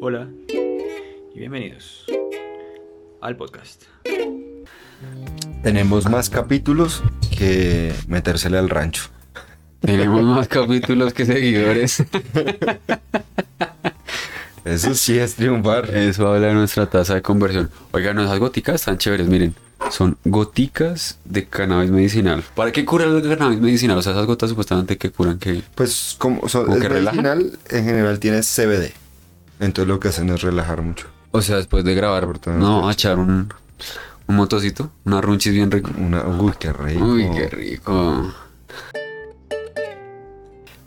[0.00, 0.28] Hola
[1.34, 2.04] y bienvenidos
[3.20, 3.82] al podcast.
[5.62, 7.02] Tenemos más capítulos
[7.36, 9.04] que metérsele al rancho.
[9.80, 12.04] Tenemos más capítulos que seguidores.
[14.64, 15.94] Eso sí es triunfar.
[15.94, 17.70] Eso habla de nuestra tasa de conversión.
[17.92, 19.54] Oigan, esas goticas están chéveres, miren.
[19.90, 22.44] Son goticas de cannabis medicinal.
[22.54, 23.96] ¿Para qué cura el cannabis medicinal?
[23.96, 25.62] O sea, esas gotas supuestamente que curan que...
[25.74, 27.24] Pues como son, ¿Como es que relajan?
[27.24, 28.92] medicinal, en general tiene CBD.
[29.60, 31.06] Entonces lo que hacen es relajar mucho.
[31.30, 32.26] O sea, después de grabar,
[32.56, 33.52] no, a echar un,
[34.26, 35.90] un motocito, una runchis bien rico.
[35.98, 37.04] Una, uy, qué rico.
[37.04, 38.32] Uy, qué rico.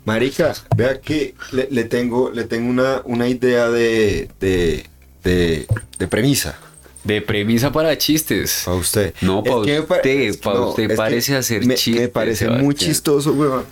[0.04, 4.84] Marica, vea que le, le tengo, le tengo una, una idea de, de,
[5.22, 5.66] de,
[5.98, 6.58] de premisa
[7.04, 8.62] De premisa para chistes.
[8.64, 9.14] para usted.
[9.20, 12.48] No, pa' que me pa- usted, pa' usted es parece hacer me, chistes, Me parece
[12.48, 13.64] muy chistoso, weón,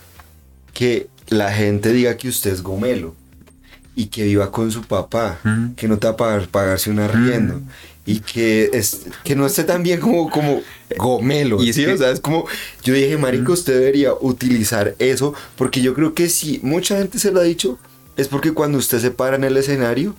[0.73, 3.17] que la gente diga que usted es gomelo
[4.01, 5.75] y que viva con su papá, Mm.
[5.77, 7.61] que no te va a pagar, pagarse un arriendo
[8.07, 10.63] y que, es, que no esté tan bien como, como
[10.97, 11.63] gomelo.
[11.63, 11.85] Y ¿sí?
[11.85, 12.47] que- O sea, es como,
[12.83, 17.31] yo dije, marico, usted debería utilizar eso porque yo creo que si mucha gente se
[17.31, 17.79] lo ha dicho,
[18.17, 20.15] es porque cuando usted se para en el escenario,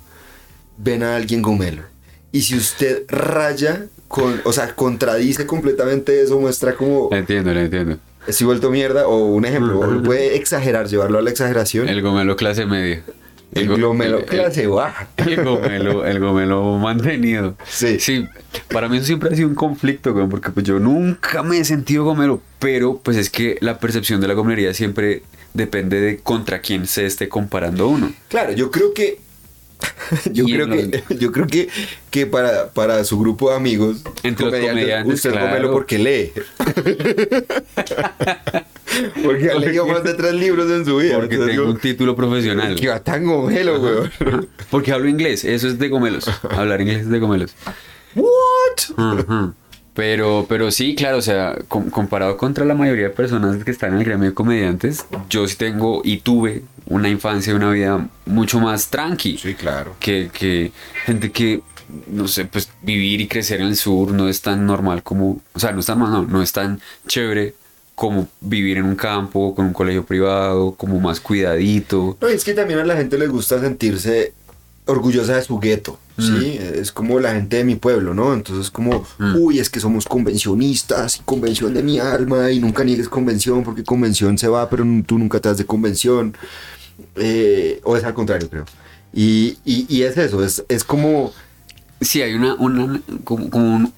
[0.78, 1.84] ven a alguien gomelo.
[2.32, 7.62] Y si usted raya, con, o sea, contradice completamente eso, muestra como La entiendo, la
[7.64, 7.98] entiendo.
[8.28, 11.90] estoy vuelto mierda, o un ejemplo, puede exagerar, llevarlo a la exageración.
[11.90, 13.04] El gomelo clase media.
[13.54, 15.08] El el- clase baja.
[15.18, 17.56] El gomelo, el gomelo mantenido.
[17.68, 18.00] Sí.
[18.00, 18.26] Sí,
[18.72, 22.06] para mí eso siempre ha sido un conflicto, porque pues yo nunca me he sentido
[22.06, 26.88] gomelo, pero pues es que la percepción de la gomería siempre depende de contra quién
[26.88, 28.14] se esté comparando uno.
[28.30, 29.20] Claro, yo creo que.
[30.32, 31.68] Yo creo que, yo creo que,
[32.12, 35.48] que para, para su grupo de amigos, Entre los comediantes, usted claro.
[35.48, 36.32] gomelo porque lee.
[39.23, 41.16] porque ha leído más de tres libros en su vida.
[41.16, 42.75] Porque tengo un título profesional.
[42.75, 44.11] Que va tan gomelo, weón.
[44.70, 46.30] Porque hablo inglés, eso es de gomelos.
[46.50, 47.53] Hablar inglés es de gomelos.
[48.16, 49.52] ¿What?
[49.94, 53.94] Pero, pero sí, claro, o sea, com- comparado contra la mayoría de personas que están
[53.94, 58.07] en el gremio de comediantes, yo sí tengo y tuve una infancia y una vida
[58.25, 59.38] mucho más tranqui.
[59.38, 59.96] Sí, claro.
[60.00, 60.72] Que, que
[61.06, 61.62] gente que,
[62.07, 65.59] no sé, pues vivir y crecer en el sur no es tan normal como, o
[65.59, 67.53] sea, no es tan no, no es tan chévere
[68.01, 72.17] como vivir en un campo, con un colegio privado, como más cuidadito.
[72.19, 74.34] No, es que también a la gente le gusta sentirse
[74.88, 76.57] orgullosa de su gueto, ¿sí?
[76.59, 78.34] Es como la gente de mi pueblo, ¿no?
[78.34, 79.35] Entonces como, Mm.
[79.35, 83.84] uy, es que somos convencionistas y convención de mi alma y nunca niegues convención porque
[83.84, 86.35] convención se va, pero tú nunca te das de convención.
[87.18, 88.66] Eh, o es al contrario, creo.
[89.13, 91.33] Y, y, y es eso, es, es como...
[92.00, 93.94] Sí, hay una, una como, como un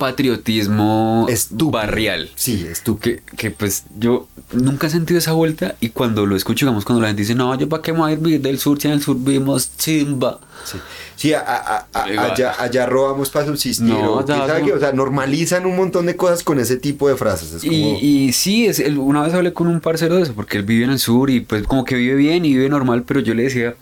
[0.00, 1.70] patriotismo Estúpido.
[1.70, 2.30] barrial.
[2.34, 2.98] Sí, es tú.
[2.98, 7.02] Que, que pues yo nunca he sentido esa vuelta y cuando lo escucho, digamos, cuando
[7.02, 8.88] la gente dice, no, yo para qué me voy a ir vivir del sur, si
[8.88, 10.40] en el sur vivimos chimba.
[10.64, 10.78] Sí,
[11.16, 12.30] Sí, a- a- a- Igual.
[12.30, 13.86] allá, allá robamos para subsistir.
[13.88, 14.74] No, o, quién ya, sabe no.
[14.74, 17.52] o sea, normalizan un montón de cosas con ese tipo de frases.
[17.52, 17.72] Es como...
[17.74, 20.62] Y, y sí, es, el- una vez hablé con un parcero de eso, porque él
[20.64, 23.34] vive en el sur y pues como que vive bien y vive normal, pero yo
[23.34, 23.74] le decía,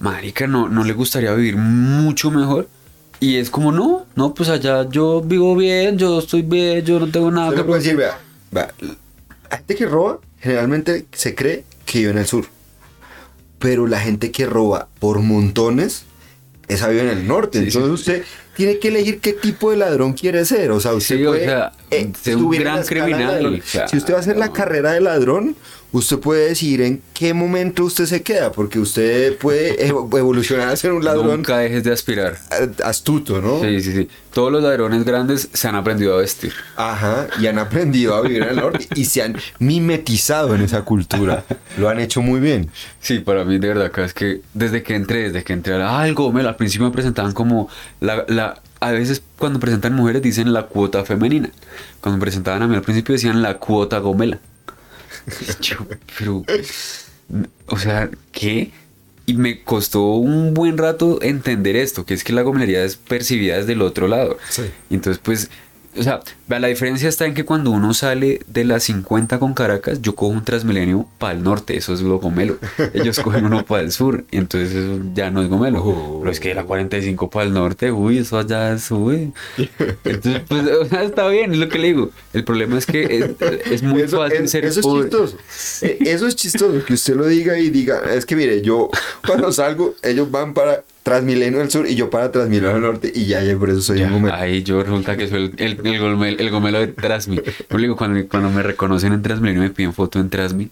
[0.00, 2.68] marica, ¿no, no le gustaría vivir mucho mejor?
[3.20, 7.10] Y es como, no, no, pues allá yo vivo bien, yo estoy bien, yo no
[7.10, 8.18] tengo nada Usted que me puede decir, vea,
[8.50, 8.72] vea,
[9.50, 12.46] la gente que roba generalmente se cree que vive en el sur.
[13.58, 16.04] Pero la gente que roba por montones,
[16.68, 17.58] esa vive en el norte.
[17.58, 18.24] Sí, Entonces usted
[18.56, 20.70] tiene que elegir qué tipo de ladrón quiere ser.
[20.70, 23.88] O sea, usted Sí, o puede sea, eh, ser un gran criminal, claro.
[23.88, 25.56] Si usted va a hacer la carrera de ladrón,
[25.90, 28.52] usted puede decidir en qué momento usted se queda.
[28.52, 32.36] Porque usted puede evo- evolucionar a ser un ladrón Nunca dejes de aspirar.
[32.84, 33.60] astuto, ¿no?
[33.62, 34.08] Sí, sí, sí.
[34.32, 36.52] Todos los ladrones grandes se han aprendido a vestir.
[36.76, 40.82] Ajá, y han aprendido a vivir en el norte y se han mimetizado en esa
[40.82, 41.44] cultura.
[41.78, 42.70] Lo han hecho muy bien.
[43.00, 46.00] Sí, para mí de verdad acá es que desde que entré, desde que entré a
[46.00, 47.68] algo, me al principio me presentaban como
[48.00, 51.50] la, la a veces cuando presentan mujeres dicen la cuota femenina.
[52.00, 54.38] Cuando presentaban a mí al principio decían la cuota gomela.
[55.60, 55.76] Yo,
[56.18, 56.44] pero
[57.66, 58.72] o sea, ¿qué?
[59.26, 63.56] Y me costó un buen rato entender esto, que es que la gomelería es percibida
[63.58, 64.38] desde el otro lado.
[64.48, 64.62] Sí.
[64.88, 65.50] Entonces, pues,
[65.96, 70.00] o sea, la diferencia está en que cuando uno sale de las 50 con Caracas,
[70.02, 72.58] yo cojo un Transmilenio para el norte, eso es lo gomelo.
[72.94, 75.82] Ellos cogen uno para el sur, y entonces eso ya no es gomelo.
[75.84, 76.18] Oh.
[76.20, 79.32] Pero es que la 45 para el norte, uy, eso allá es, uy.
[80.04, 82.10] Entonces, pues, o sea, está bien, es lo que le digo.
[82.32, 85.04] El problema es que es, es muy eso, fácil es, ser eso es pobre.
[85.08, 85.36] chistoso.
[85.82, 88.90] Eh, Eso es chistoso, que usted lo diga y diga, es que mire, yo
[89.26, 93.24] cuando salgo, ellos van para Transmilenio del Sur y yo para Transmilenio del Norte y
[93.24, 94.34] ya, ya por eso soy Ya, un gomelo.
[94.34, 97.40] Ahí yo resulta que soy el, el, el, gomel- el gomelo de Trasmi.
[97.70, 100.64] Yo digo, cuando, cuando me reconocen en Transmilenio y me piden foto en Trasmi,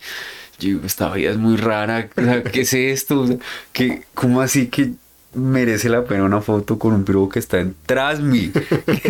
[0.59, 2.09] yo digo, esta vida es muy rara.
[2.09, 3.27] ¿Qué es esto?
[3.73, 4.91] ¿qué- ¿Cómo así que
[5.37, 8.53] merece la pena una foto con un piro que está en Trasmi.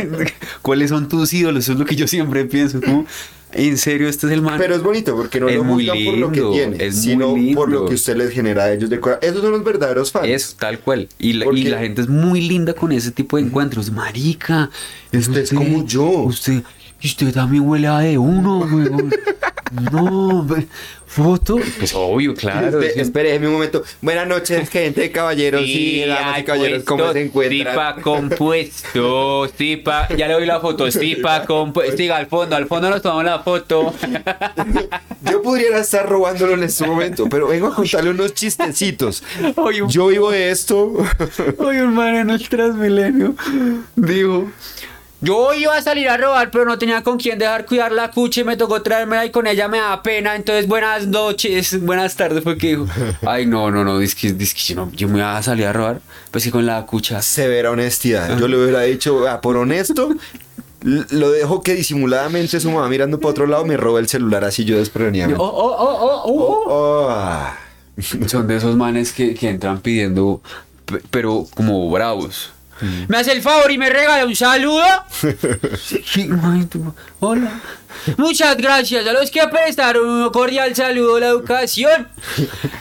[0.63, 1.65] ¿Cuáles son tus ídolos?
[1.65, 2.81] Eso es lo que yo siempre pienso.
[2.81, 3.07] Como,
[3.53, 4.59] en serio, este es el man.
[4.59, 7.87] Pero es bonito porque no Es lo muy por lo que tiene, sino por lo
[7.87, 9.01] que usted les genera a ellos de.
[9.23, 10.27] Esos son los verdaderos fans.
[10.29, 11.09] Es tal cual.
[11.19, 13.91] Y la, y Porque- la gente es muy linda con ese tipo de encuentros.
[13.91, 14.71] Marica,
[15.13, 16.07] es Usted es como yo.
[16.25, 16.63] Usted,
[17.03, 19.11] usted también huele a de uno, weón.
[19.93, 20.47] no,
[21.17, 21.57] foto.
[21.79, 22.79] Pues obvio, claro.
[22.81, 23.01] Espe- sí.
[23.01, 23.83] espere un momento.
[24.03, 26.85] Buenas noches, gente de caballeros y damas y caballeros.
[26.85, 27.59] ¿Cómo se encuentran?
[27.59, 32.91] Tipa compuesto, tipa, ya le doy la foto, tipa compuesto, siga al fondo, al fondo
[32.91, 33.95] nos tomamos la foto.
[35.31, 39.23] Yo pudiera estar robándolo en este momento, pero vengo a contarle unos chistecitos.
[39.57, 40.93] Oye, un- Yo vivo de esto.
[41.59, 43.35] Hoy un man en el Transmilenio
[43.97, 44.51] dijo,
[45.21, 48.43] yo iba a salir a robar, pero no tenía con quién dejar cuidar la cucha
[48.43, 50.37] y me tocó traérmela y con ella me da pena.
[50.37, 52.87] Entonces, buenas noches, buenas tardes, fue que dijo,
[53.27, 55.67] ay, no, no, no, es que, es que yo, no, yo me voy a salir
[55.67, 57.23] a robar, pues sí con la cucha.
[57.23, 58.39] Severa honestidad.
[58.39, 60.11] Yo le hubiera dicho, ah, por honesto,
[60.83, 64.65] lo dejo que disimuladamente su mamá mirando para otro lado me roba el celular así
[64.65, 65.41] yo Oh, despreveniamente.
[65.41, 66.65] oh, oh, oh, oh, oh.
[66.69, 67.59] Oh, ah.
[68.27, 70.43] Son de esos manes que, que entran pidiendo,
[70.85, 72.53] pe- pero como bravos.
[73.09, 74.85] ¿Me hace el favor y me regala un saludo?
[75.83, 77.51] Sí, ay, tú- Hola.
[78.19, 82.09] Muchas gracias a los que prestaron un cordial saludo a la educación.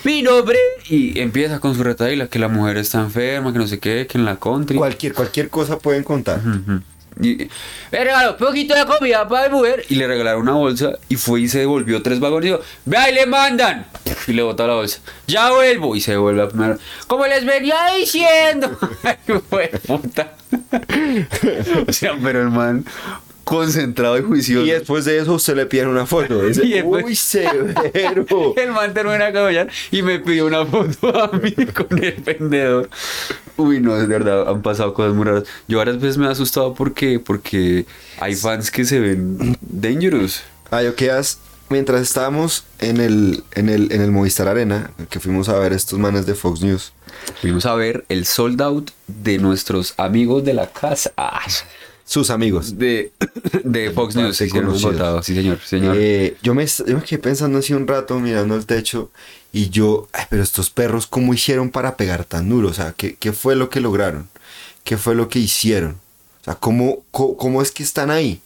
[0.03, 0.57] Mi nombre.
[0.89, 4.17] Y empieza con su retaíla que la mujer está enferma, que no sé qué, que
[4.17, 4.77] en la country.
[4.77, 6.39] Cualquier, cualquier cosa pueden contar.
[6.39, 6.81] Ujú.
[7.21, 7.47] Y
[7.91, 11.47] me regaló poquito de comida para mujer y le regalaron una bolsa y fue y
[11.47, 13.87] se devolvió tres vagones y dijo, vea y le mandan
[14.27, 16.77] y le bota la bolsa, ya vuelvo y se devuelve a primero,
[17.07, 20.33] como les venía diciendo, Ay, puta.
[21.87, 22.85] o sea, pero el man
[23.45, 24.65] concentrado y juicioso.
[24.65, 26.41] Y después de eso usted le pide una foto.
[26.47, 28.53] Dice, Y después- Uy, severo.
[28.57, 32.89] El man termina de y me pidió una foto a mí con el vendedor.
[33.55, 35.43] Uy, no, es verdad, han pasado cosas muy raras.
[35.67, 37.85] Yo varias veces me he asustado porque, porque
[38.19, 40.41] hay fans que se ven dangerous.
[40.71, 41.39] Ah, yo quedas.
[41.67, 45.97] Mientras estábamos en el, en, el, en el Movistar Arena, que fuimos a ver estos
[45.97, 46.91] manes de Fox News,
[47.41, 51.11] Fuimos a ver el sold out de nuestros amigos de la casa.
[52.05, 52.77] Sus amigos.
[52.77, 53.11] de,
[53.63, 54.37] de Fox News.
[54.37, 55.23] Sí, hicieron votado.
[55.23, 55.59] Sí, señor.
[55.65, 55.95] señor.
[55.97, 59.11] Eh, yo, me, yo me quedé pensando así un rato mirando al techo
[59.51, 62.69] y yo, ay, pero estos perros, ¿cómo hicieron para pegar tan duro?
[62.69, 64.29] O sea, ¿qué, qué fue lo que lograron?
[64.83, 65.97] ¿Qué fue lo que hicieron?
[66.41, 68.39] O sea, ¿cómo, cómo, cómo es que están ahí?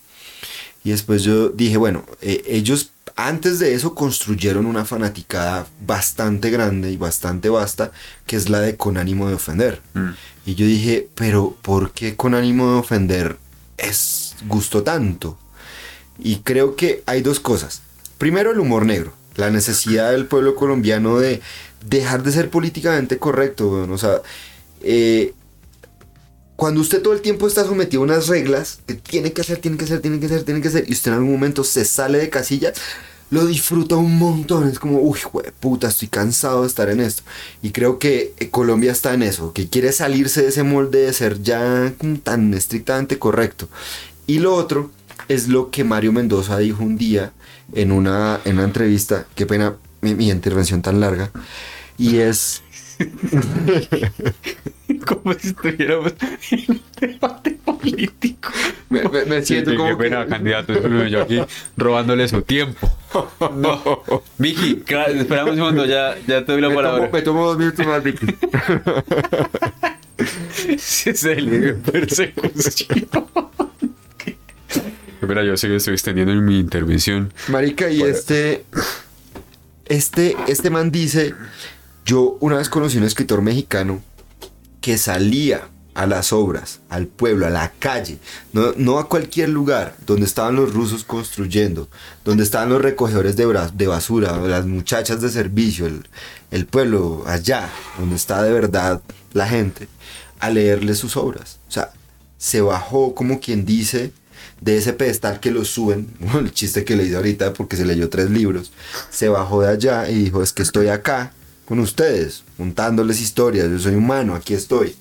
[0.86, 6.92] Y después yo dije, bueno, eh, ellos antes de eso construyeron una fanaticada bastante grande
[6.92, 7.92] y bastante vasta,
[8.26, 9.82] que es la de con ánimo de ofender.
[9.94, 10.10] Mm.
[10.46, 13.38] Y yo dije, pero ¿por qué con ánimo de ofender
[13.82, 15.38] es gusto tanto?
[16.18, 17.82] Y creo que hay dos cosas.
[18.18, 19.14] Primero, el humor negro.
[19.36, 21.42] La necesidad del pueblo colombiano de
[21.86, 23.88] dejar de ser políticamente correcto.
[23.90, 24.22] O sea,
[24.82, 25.34] eh,
[26.60, 29.78] cuando usted todo el tiempo está sometido a unas reglas que tiene que hacer, tiene
[29.78, 32.18] que hacer, tiene que hacer, tiene que hacer, y usted en algún momento se sale
[32.18, 32.74] de casilla,
[33.30, 34.68] lo disfruta un montón.
[34.68, 35.20] Es como, uy,
[35.60, 37.24] puta, estoy cansado de estar en esto.
[37.62, 41.14] Y creo que eh, Colombia está en eso, que quiere salirse de ese molde de
[41.14, 41.94] ser ya
[42.24, 43.70] tan estrictamente correcto.
[44.28, 44.92] Y lo otro
[45.28, 47.32] es lo que Mario Mendoza dijo un día
[47.74, 51.32] en una, en una entrevista, qué pena mi, mi intervención tan larga,
[51.98, 52.62] y es...
[55.06, 56.14] Como si estuviéramos
[56.52, 58.52] en un debate político.
[58.90, 60.74] Me, me- me siento Sí, como qué pena, que- candidato.
[60.74, 61.42] discúlpeme, Yo aquí
[61.78, 62.90] robándole su tiempo.
[63.56, 64.24] No.
[64.38, 67.00] Vicky, claro, esperamos un segundo, ya, ya te doy la Me palabra.
[67.06, 68.26] tomo, me tomo dos minutos más, Vicky.
[70.78, 73.08] Sí, se le persecución.
[75.22, 77.32] Espera, yo sé que estoy extendiendo en mi intervención.
[77.50, 78.66] Marica, y este,
[79.86, 81.34] este, este man dice,
[82.06, 84.02] yo una vez conocí a un escritor mexicano
[84.82, 85.70] que salía
[86.00, 88.20] a las obras, al pueblo, a la calle,
[88.54, 91.90] no, no a cualquier lugar donde estaban los rusos construyendo,
[92.24, 96.08] donde estaban los recogedores de, basura, las muchachas de servicio, el,
[96.52, 99.02] el pueblo allá, donde está de verdad
[99.34, 99.90] la gente,
[100.40, 101.60] a leerle sus obras.
[101.68, 101.92] O sea,
[102.38, 104.14] se bajó como quien dice
[104.62, 108.10] de ese pedestal que lo suben, el chiste que le hice ahorita porque se leyó
[108.10, 108.72] tres libros,
[109.10, 111.34] se bajó de allá y dijo, es que estoy acá
[111.70, 114.96] con ustedes, contándoles historias, yo soy humano, aquí estoy.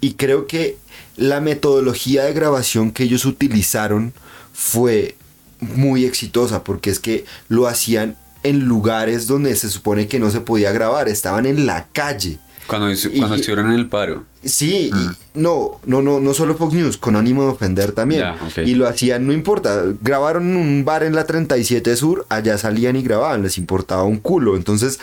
[0.00, 0.78] Y creo que
[1.16, 4.14] la metodología de grabación que ellos utilizaron
[4.54, 5.14] fue
[5.60, 10.40] muy exitosa porque es que lo hacían en lugares donde se supone que no se
[10.40, 12.38] podía grabar, estaban en la calle.
[12.66, 14.24] Cuando, Y- cuando estuvieron en el paro.
[14.42, 18.24] Sí, y no, no, no, no solo Fox News, con ánimo de ofender también.
[18.64, 22.96] Y lo hacían, no importa, grabaron en un bar en la 37 Sur, allá salían
[22.96, 24.56] y grababan, les importaba un culo.
[24.56, 24.98] Entonces,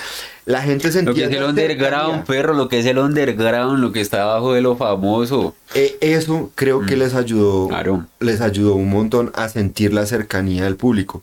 [0.45, 1.11] la gente sentía...
[1.11, 4.53] Lo que es el underground, perro, lo que es el underground, lo que está abajo
[4.53, 5.53] de lo famoso.
[5.75, 7.69] Eh, eso creo que les ayudó, Mm.
[7.69, 8.05] Claro.
[8.19, 11.21] les ayudó un montón a sentir la cercanía del público.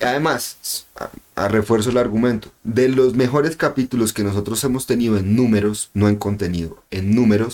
[0.00, 1.08] Además, a,
[1.44, 6.08] a refuerzo el argumento, de los mejores capítulos que nosotros hemos tenido en números, no
[6.08, 7.45] en contenido, en números,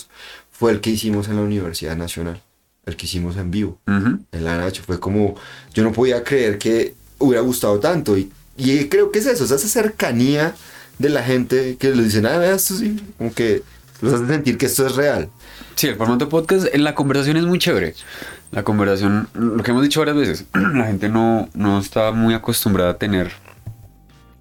[0.50, 2.40] fue el que hicimos en la Universidad Nacional,
[2.87, 4.18] el que hicimos en vivo, Ujú.
[4.32, 4.82] en la Nacho.
[4.84, 5.34] Fue como,
[5.75, 8.16] yo no podía creer que hubiera gustado tanto.
[8.16, 10.54] Y, y creo que es eso, es esa cercanía
[10.99, 13.62] de la gente que les dicen, ah, esto sí, como que
[14.00, 15.28] los hace sentir que esto es real.
[15.75, 17.94] Sí, el formato podcast en la conversación es muy chévere.
[18.50, 22.90] La conversación, lo que hemos dicho varias veces, la gente no, no está muy acostumbrada
[22.90, 23.32] a tener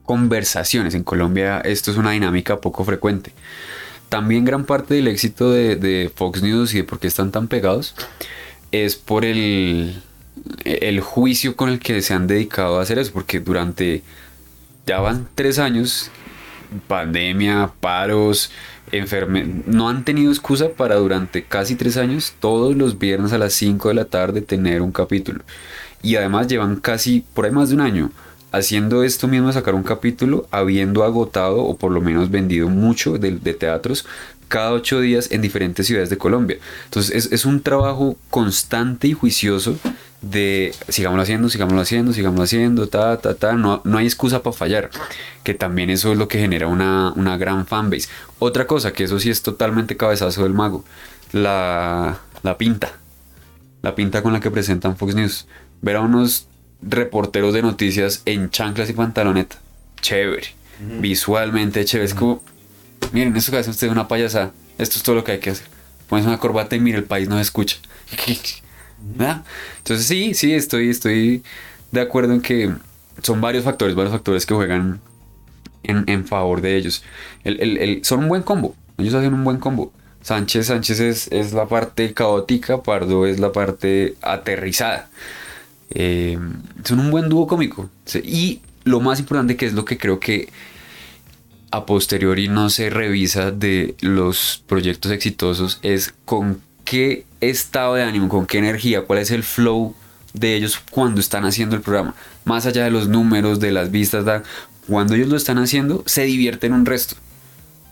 [0.04, 0.94] conversaciones.
[0.96, 3.32] En Colombia esto es una dinámica poco frecuente.
[4.12, 7.96] También gran parte del éxito de, Fox News y de por qué están tan pegados
[8.74, 10.02] es por el,
[10.66, 13.14] el juicio con el que se han dedicado a hacer eso.
[13.14, 14.04] Porque durante,
[14.86, 16.12] ya van tres años,
[16.90, 18.52] pandemia, paros,
[18.92, 23.54] enferme, no han tenido excusa para durante casi tres años, todos los viernes a las
[23.54, 25.42] 5 de la tarde, tener un capítulo.
[26.04, 28.12] Y además llevan casi, por ahí más de un año,
[28.52, 33.32] haciendo esto mismo, sacar un capítulo, habiendo agotado o por lo menos vendido mucho de,
[33.54, 34.06] teatros
[34.48, 36.58] cada ocho días en diferentes ciudades de Colombia.
[36.86, 39.78] Entonces es, es un trabajo constante y juicioso
[40.22, 44.56] de sigámoslo haciendo, sigámoslo haciendo, sigámoslo haciendo, ta, ta, ta, no, no hay excusa para
[44.56, 44.90] fallar,
[45.44, 48.08] que también eso es lo que genera una, una gran fanbase.
[48.40, 50.86] Otra cosa, que eso sí es totalmente cabezazo del mago,
[51.32, 52.94] la, la pinta,
[53.82, 55.48] la pinta con la que presentan Fox News.
[55.82, 56.48] Ver a unos
[56.82, 59.58] reporteros de noticias en chanclas y pantaloneta,
[60.02, 60.48] chévere,
[61.00, 62.44] visualmente chévere, es como,
[63.12, 65.68] miren, esto que hace usted una payasada, esto es todo lo que hay que hacer.
[66.10, 67.78] Pones una corbata y mira, el país no escucha.
[69.16, 69.44] ¿Verdad?
[69.78, 71.44] Entonces sí, sí, estoy, estoy
[71.92, 72.72] de acuerdo en que
[73.24, 75.00] son varios factores, varios factores que juegan
[75.84, 77.04] en, en favor de ellos.
[77.44, 79.92] El- el- el- son un buen combo, ellos hacen un buen combo.
[80.22, 85.10] Sánchez, Sánchez es, es la parte caótica, Pardo es la parte aterrizada.
[85.92, 86.38] Eh,
[86.84, 87.90] son un buen dúo cómico.
[88.24, 90.50] Y lo más importante que es lo que creo que
[91.72, 98.28] a posteriori no se revisa de los proyectos exitosos es con qué estado de ánimo,
[98.28, 99.96] con qué energía, cuál es el flow
[100.34, 102.16] de ellos cuando están haciendo el programa.
[102.46, 104.44] Más allá de los números, de las vistas,
[104.88, 107.16] cuando ellos lo están haciendo, se divierten un resto.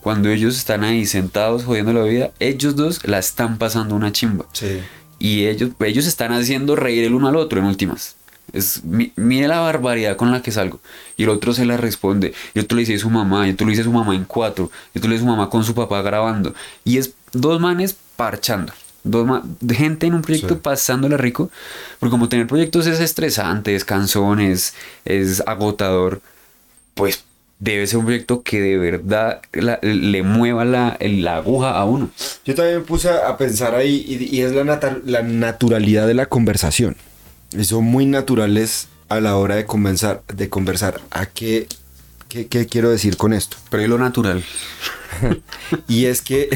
[0.01, 4.45] Cuando ellos están ahí sentados jodiendo la vida, ellos dos la están pasando una chimba.
[4.53, 4.79] Sí.
[5.19, 8.15] Y ellos, ellos están haciendo reír el uno al otro en últimas.
[8.53, 10.79] Es, mi- mire la barbaridad con la que salgo.
[11.17, 12.33] Y el otro se la responde.
[12.53, 13.47] Y otro le dice a su mamá.
[13.47, 14.71] Y otro le dice a su mamá en cuatro.
[14.93, 16.53] Y otro le dice a su mamá con su papá grabando.
[16.83, 18.73] Y es dos manes parchando.
[19.03, 19.27] Dos
[19.69, 20.59] gente en un proyecto Sí.
[20.63, 21.51] pasándola rico.
[21.99, 24.73] Porque como tener proyectos es estresante, es cansón, es,
[25.05, 26.21] es agotador.
[26.95, 27.23] Pues
[27.59, 32.09] debe ser un proyecto que de verdad la- le mueva la, la aguja a uno.
[32.45, 36.13] Yo también me puse a pensar ahí y, y es la, nata- la naturalidad de
[36.13, 36.95] la conversación.
[37.51, 40.21] Y son muy naturales a la hora de conversar.
[40.33, 41.01] De conversar.
[41.11, 41.67] ¿A qué,
[42.29, 43.57] qué, qué quiero decir con esto?
[43.69, 44.43] Pero es lo natural.
[45.87, 46.49] Y es que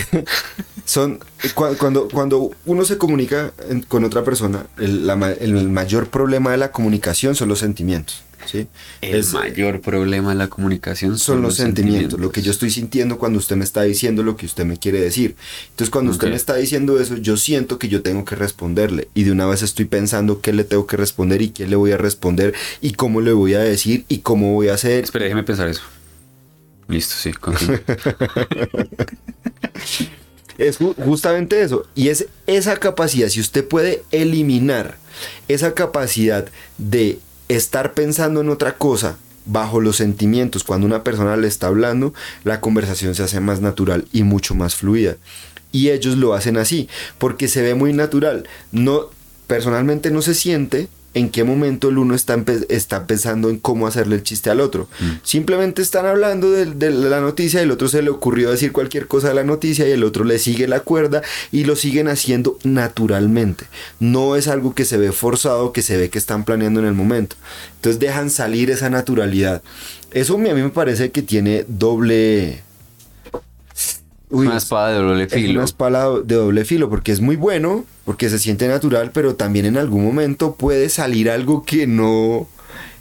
[0.86, 1.20] son
[1.56, 3.52] cu- cuando, cuando uno se comunica
[3.88, 8.24] con otra persona, el, el mayor problema de la comunicación son los sentimientos.
[8.46, 8.68] ¿Sí?
[9.02, 13.18] El Es- mayor problema de la comunicación son los sentimientos, lo que yo estoy sintiendo
[13.18, 15.36] cuando usted me está diciendo lo que usted me quiere decir.
[15.72, 19.24] Entonces, cuando usted me está diciendo eso, yo siento que yo tengo que responderle y
[19.24, 21.98] de una vez estoy pensando qué le tengo que responder y qué le voy a
[21.98, 25.04] responder y cómo le voy a decir y cómo voy a hacer.
[25.04, 25.82] Espera, déjeme pensar eso.
[26.88, 27.32] Listo, sí.
[30.58, 31.88] Es ju- justamente eso.
[31.96, 34.98] Y es esa capacidad, si usted puede eliminar
[35.48, 36.46] esa capacidad
[36.78, 37.18] de
[37.56, 42.62] estar pensando en otra cosa bajo los sentimientos cuando una persona le está hablando, la
[42.62, 45.18] conversación se hace más natural y mucho más fluida.
[45.72, 48.48] Y ellos lo hacen así, porque se ve muy natural.
[48.72, 49.10] No,
[49.48, 54.16] personalmente no se siente en qué momento el uno está, está pensando en cómo hacerle
[54.16, 54.88] el chiste al otro.
[55.24, 59.30] Simplemente están hablando de, de la noticia el otro se le ocurrió decir cualquier cosa
[59.30, 63.66] de la noticia y el otro le sigue la cuerda y lo siguen haciendo naturalmente.
[64.00, 66.94] No es algo que se ve forzado, que se ve que están planeando en el
[66.94, 67.36] momento.
[67.76, 69.62] Entonces dejan salir esa naturalidad.
[70.12, 72.64] Eso a mí me parece que tiene doble...
[74.34, 75.54] Uy, Una espada de doble es filo.
[75.54, 79.66] una espada de doble filo porque es muy bueno, porque se siente natural, pero también
[79.66, 82.48] en algún momento puede salir algo que no,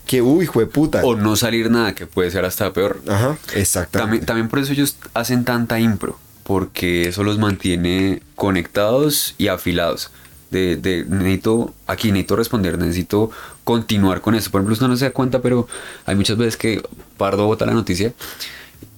[0.06, 1.00] que uy, hijo de puta.
[1.02, 3.00] O no salir nada, que puede ser hasta peor.
[3.08, 3.98] Ajá, exactamente.
[3.98, 6.18] También, también por eso ellos hacen tanta impro.
[6.44, 10.10] porque eso los mantiene conectados y afilados.
[10.50, 13.30] De, de, necesito, aquí necesito responder, necesito
[13.64, 14.50] continuar con eso.
[14.50, 15.66] Por ejemplo, usted no se da cuenta, pero
[16.04, 16.82] hay muchas veces que
[17.16, 18.12] Pardo vota la noticia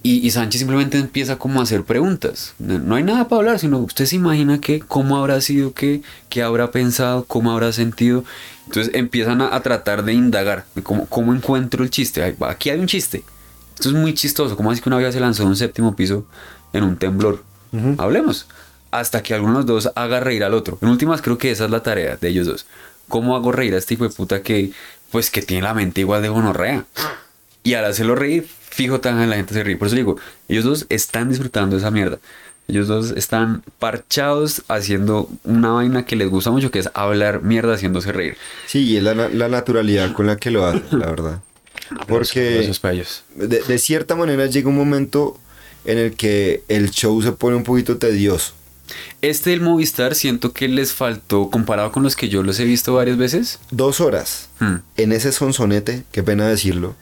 [0.04, 2.52] y, y Sánchez simplemente empieza como a hacer preguntas.
[2.58, 6.02] No, no hay nada para hablar, sino usted se imagina que cómo habrá sido, qué,
[6.28, 8.22] qué habrá pensado, cómo habrá sentido.
[8.66, 12.36] Entonces empiezan a, a tratar de indagar, de cómo, cómo encuentro el chiste.
[12.46, 13.24] Aquí hay un chiste.
[13.74, 14.56] Esto es muy chistoso.
[14.56, 16.26] ¿Cómo así que una vez se lanzó de un séptimo piso
[16.74, 17.42] en un temblor?
[17.96, 18.46] Hablemos.
[18.90, 20.78] Hasta que alguno de los dos haga reír al otro.
[20.82, 22.66] En últimas, creo que esa es la tarea de ellos dos.
[23.08, 24.70] ¿Cómo hago reír a este hijo de puta que,
[25.10, 26.84] pues, que tiene la mente igual de gonorrea?
[27.62, 29.76] Y al hacerlo reír, fijo tan la gente se ríe.
[29.76, 32.18] Por eso digo, ellos dos están disfrutando de esa mierda.
[32.66, 37.74] Ellos dos están parchados haciendo una vaina que les gusta mucho, que es hablar mierda
[37.74, 38.36] haciéndose reír.
[38.66, 41.40] Sí, y es la, la naturalidad con la que lo hacen, la verdad.
[42.08, 42.72] Porque
[43.36, 45.38] de, de cierta manera llega un momento
[45.84, 48.54] en el que el show se pone un poquito tedioso.
[49.22, 52.94] Este del Movistar siento que les faltó, comparado con los que yo los he visto
[52.94, 53.58] varias veces.
[53.70, 56.94] Dos horas hmm, en ese sonsonete, qué pena decirlo,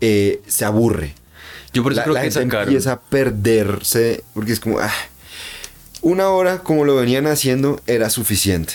[0.00, 1.14] eh, se aburre.
[1.72, 2.68] Yo por eso la, creo la que gente sacaron.
[2.68, 4.90] empieza a perderse porque es como ah,
[6.00, 8.74] una hora como lo venían haciendo era suficiente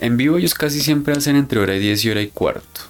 [0.00, 2.80] En vivo ellos casi siempre hacen entre hora y 10 y hora y cuarto.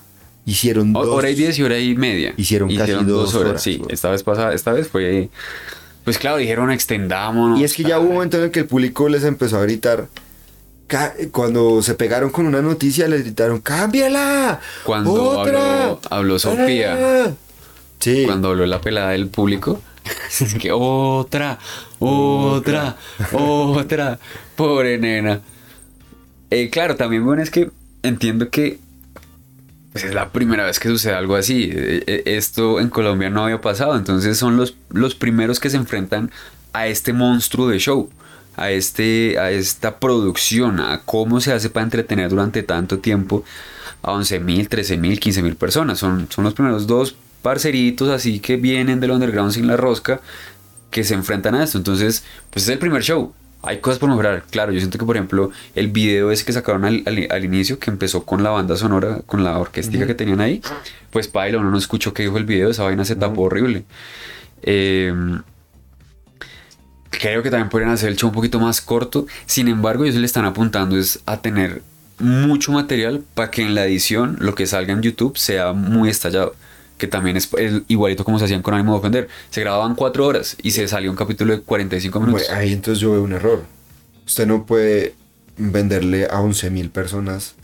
[0.46, 2.34] hicieron dos hora y 10 y hora y media.
[2.36, 5.28] Hicieron casi dos horas, Sí, esta vez pasada, esta vez fue.
[6.04, 7.60] Pues claro, dijeron extendámonos.
[7.60, 9.62] y es que ya hubo un momento en el que el público les empezó a
[9.62, 10.08] gritar
[11.30, 17.32] cuando se pegaron con una noticia les gritaron cámbiala Cuando otra habló- habló Sofía.
[18.00, 18.04] Ah".
[18.04, 19.80] sí Cuando habló la pelada del público.
[20.60, 21.58] Que otra,
[21.98, 22.96] otra,
[23.32, 24.18] otra.
[24.56, 25.40] Pobre nena.
[26.50, 27.70] Eh, claro, también bueno es que
[28.02, 28.78] entiendo que
[29.92, 31.70] pues, es la primera vez que sucede algo así.
[31.72, 33.96] Eh, eh, Esto en Colombia no había pasado.
[33.96, 36.30] Entonces son los, los primeros que se enfrentan
[36.72, 38.08] a este monstruo de show.
[38.56, 40.80] A, este, a esta producción.
[40.80, 43.44] A cómo se hace para entretener durante tanto tiempo
[44.02, 45.98] a 11 mil, 13 mil, 15 mil personas.
[45.98, 50.20] Son, son los primeros dos parceritos así que vienen del underground sin la rosca
[50.90, 51.78] que se enfrentan a esto.
[51.78, 53.32] Entonces, pues es el primer show.
[53.62, 54.44] Hay cosas por mejorar.
[54.50, 57.78] Claro, yo siento que, por ejemplo, el video ese que sacaron al, al- al inicio,
[57.78, 60.62] que empezó con la banda sonora, con la orquestica que tenían ahí,
[61.10, 63.84] pues paila, uno no escuchó qué dijo el video, esa vaina se tapó horrible.
[64.62, 65.12] Eh,
[67.10, 69.26] creo que también podrían hacer el show un poquito más corto.
[69.46, 71.82] Sin embargo, ellos le están apuntando es a tener
[72.18, 76.54] mucho material para que en la edición lo que salga en YouTube sea muy estallado.
[77.00, 79.28] Que también es, es igualito como se hacían con ánimo de ofender.
[79.50, 82.42] Se grababan cuatro horas y se salió un capítulo de 45 minutos.
[82.46, 83.64] Bueno, ahí entonces yo veo un error
[84.30, 85.14] usted no puede
[85.56, 87.54] venderle a 11 mil personas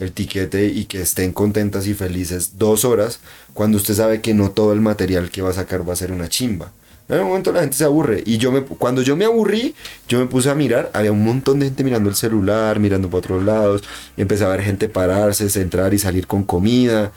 [0.00, 3.20] el tiquete y que estén contentas y felices dos horas
[3.54, 6.10] cuando usted sabe que no todo el material que va a sacar va a ser
[6.10, 6.72] una chimba.
[7.08, 9.76] En un momento la gente se aburre y yo me cuando yo me aburrí,
[10.08, 13.18] yo me puse a mirar, había un montón de gente mirando el celular, mirando para
[13.20, 13.84] otros lados,
[14.16, 17.12] y empecé a ver gente pararse, entrar y salir con comida.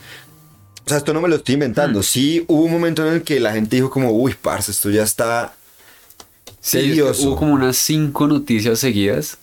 [0.90, 2.02] O sea, esto no me lo estoy inventando.
[2.02, 5.04] Sí, hubo un momento en el que la gente dijo como, uy, parce, esto ya
[5.04, 5.54] está
[6.60, 7.28] Sí, es que tedioso.
[7.28, 9.38] hubo como unas cinco noticias seguidas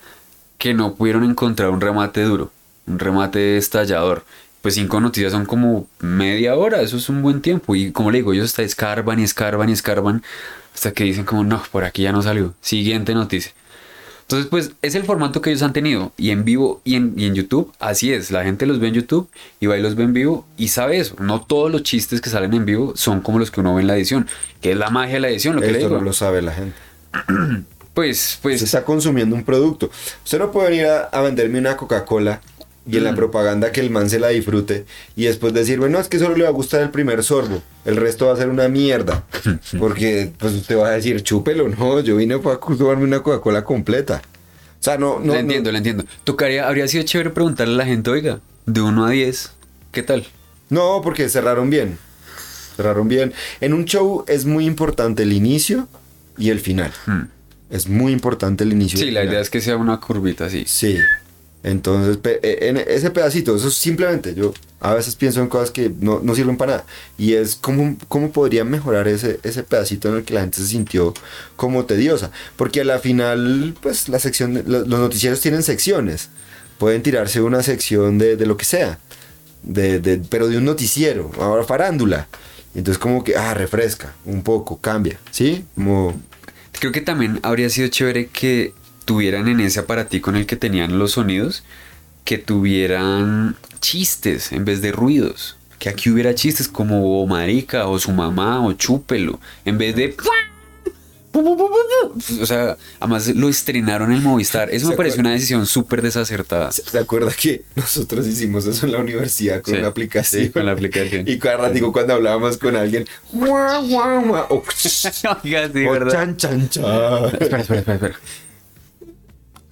[0.58, 2.52] que no pudieron encontrar un remate duro,
[2.86, 4.26] un remate estallador.
[4.62, 7.76] Pues cinco noticias son como media hora, eso es un buen tiempo.
[7.76, 10.24] Y como le digo, ellos hasta escarban y escarban y escarban
[10.76, 12.54] hasta que dicen como, no, por aquí ya no salió.
[12.60, 13.54] Siguiente noticia.
[14.28, 16.12] Entonces, pues es el formato que ellos han tenido.
[16.18, 18.30] Y en vivo y en, y en YouTube, así es.
[18.30, 19.30] La gente los ve en YouTube
[19.62, 21.16] y va y los ve en vivo y sabe eso.
[21.20, 23.88] No todos los chistes que salen en vivo son como los que uno ve en
[23.88, 24.28] la edición.
[24.62, 26.00] Que es la magia de la edición, lo que le Esto digo.
[26.00, 26.76] no lo sabe la gente.
[27.94, 28.58] Pues, pues.
[28.62, 29.90] Usted está consumiendo un producto.
[30.24, 32.42] Usted no puede venir a, a venderme una Coca-Cola
[32.90, 36.08] y en la propaganda que el man se la disfrute y después decir, bueno, es
[36.08, 38.68] que solo le va a gustar el primer sorbo, el resto va a ser una
[38.70, 39.26] mierda.
[39.80, 44.22] Porque pues usted va a decir, chúpelo, no, yo vine para tomarme una Coca-Cola completa.
[44.80, 45.34] O sea, no, no.
[45.34, 46.06] le entiendo, no, le entiendo.
[46.24, 49.52] Tocaría, habría sido chévere preguntarle a la gente, oiga, de 1 a 10,
[49.92, 50.26] ¿qué tal?
[50.70, 51.98] No, porque cerraron bien.
[52.76, 53.34] Cerraron bien.
[53.60, 55.88] En un show es muy importante el inicio
[56.38, 56.92] y el final.
[57.06, 57.24] Hmm.
[57.70, 58.98] Es muy importante el inicio.
[59.00, 59.34] y Sí, el la final.
[59.34, 60.64] idea es que sea una curvita así.
[60.68, 60.98] Sí.
[61.68, 65.92] Entonces, eh, en ese pedacito, eso es simplemente, yo a veces pienso en cosas que
[66.00, 66.86] no, no sirven para nada.
[67.18, 70.68] Y es cómo, cómo podrían mejorar ese, ese pedacito en el que la gente se
[70.68, 71.14] sintió
[71.58, 72.32] como tediosa.
[72.56, 76.30] Porque a la final, pues la sección, los noticieros tienen secciones.
[76.78, 79.00] Pueden tirarse una sección de, de lo que sea.
[79.64, 82.30] De, de- pero de un noticiero, ahora farándula.
[82.76, 85.20] Entonces como que, ah, refresca un poco, cambia.
[85.32, 85.66] ¿Sí?
[85.76, 86.18] Como...
[86.80, 88.74] Creo que también habría sido chévere que
[89.08, 91.64] tuvieran en ese aparatico en el que tenían los sonidos,
[92.26, 95.56] que tuvieran chistes en vez de ruidos.
[95.80, 100.16] Que aquí hubiera chistes como o marica o su mamá o chúpelo, en vez de...
[102.42, 104.70] O sea, además lo estrenaron en Movistar.
[104.72, 106.72] Eso ¿Se me pareció una decisión súper desacertada.
[106.72, 110.44] ¿Se acuerda que nosotros hicimos eso en la universidad con Sí, una aplicación?
[110.44, 111.28] sí, con la aplicación.
[111.28, 116.84] Y cada ratico cuando hablábamos con alguien, guau, guau, guau, o, chan, chan, chan.
[117.40, 118.20] Espera, espera, espera, espera.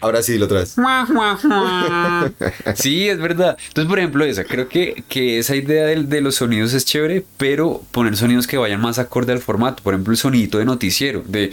[0.01, 0.75] Ahora sí, lo traes.
[2.75, 3.57] Sí, es verdad.
[3.67, 7.23] Entonces, por ejemplo, esa, creo que, que esa idea del- de, los sonidos es chévere,
[7.37, 9.81] pero poner sonidos que vayan más acorde al formato.
[9.83, 11.51] Por ejemplo, el sonidito de noticiero, de,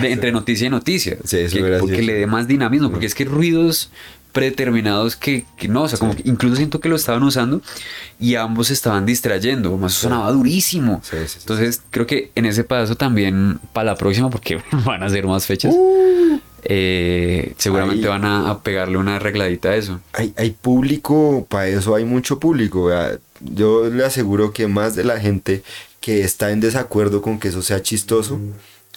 [0.00, 1.16] de entre noticia y noticia.
[1.24, 3.90] Sí, eso que, porque le dé más dinamismo, porque es que ruidos
[4.32, 7.60] predeterminados que, que no, o sea, como que incluso siento que lo estaban usando
[8.18, 11.00] y ambos se estaban distrayendo, más sonaba durísimo.
[11.02, 11.38] Sí, sí, sí.
[11.40, 15.46] Entonces, creo que en ese pedazo también para la próxima, porque van a ser más
[15.46, 15.74] fechas,
[16.62, 20.00] eh, seguramente van a, a pegarle una arregladita a eso.
[20.12, 22.90] Hay, hay público, para eso hay mucho público.
[23.40, 25.62] Yo le aseguro que más de la gente
[26.00, 28.40] que está en desacuerdo con que eso sea chistoso,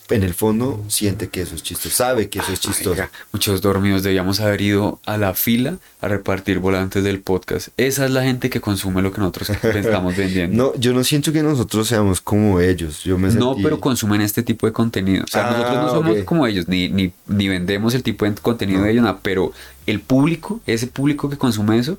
[0.10, 2.92] en el fondo siente que eso es chistoso, sabe que eso es chistoso.
[2.92, 7.70] Oiga, muchos dormidos debíamos haber ido a la fila a repartir volantes del podcast.
[7.78, 10.56] Esa es la gente que consume lo que nosotros estamos vendiendo.
[10.72, 13.04] No, yo no siento que nosotros seamos como ellos.
[13.04, 15.24] Yo me No, sentí- pero consumen este tipo de contenido.
[15.24, 18.34] O sea, Ah, nosotros no somos como ellos, ni, ni, ni vendemos el tipo de
[18.36, 19.52] contenido de ellos, nada, pero
[19.88, 21.98] el público, ese público que consume eso,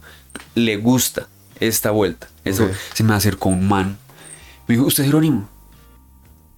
[0.54, 1.26] le gusta
[1.60, 2.28] esta vuelta.
[2.44, 3.96] Eso se me acercó un man.
[4.68, 5.48] Me dijo, ¿usted es Jerónimo?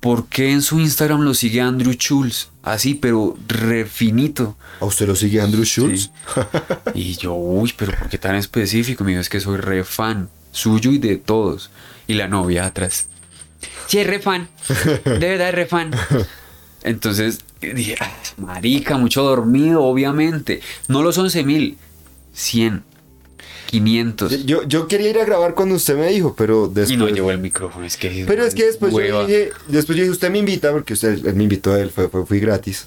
[0.01, 2.51] ¿Por qué en su Instagram lo sigue Andrew Schulz?
[2.63, 4.57] Así, pero refinito.
[4.81, 6.11] ¿A usted lo sigue Andrew Schultz?
[6.95, 9.05] Y yo, uy, pero ¿por qué tan específico?
[9.05, 11.71] Me dijo, es que soy re fan suyo y de todos.
[12.07, 13.09] Y la novia atrás.
[13.87, 14.49] Sí, es re fan.
[15.05, 15.91] De verdad es re fan.
[16.83, 20.61] Entonces dije, "Ah, marica, mucho dormido, obviamente.
[20.89, 21.79] No los 11 mil,
[22.33, 22.85] 100,
[23.67, 24.45] 500.
[24.47, 26.91] Yo, yo quería ir a grabar cuando usted me dijo, pero después...
[26.91, 28.25] y no llevó el micrófono, es que...
[28.27, 29.23] Pero es que después hueva.
[29.23, 31.91] yo dije, después yo dije, usted me invita, porque usted él me invitó a él,
[31.91, 32.87] fue, fue- fui gratis.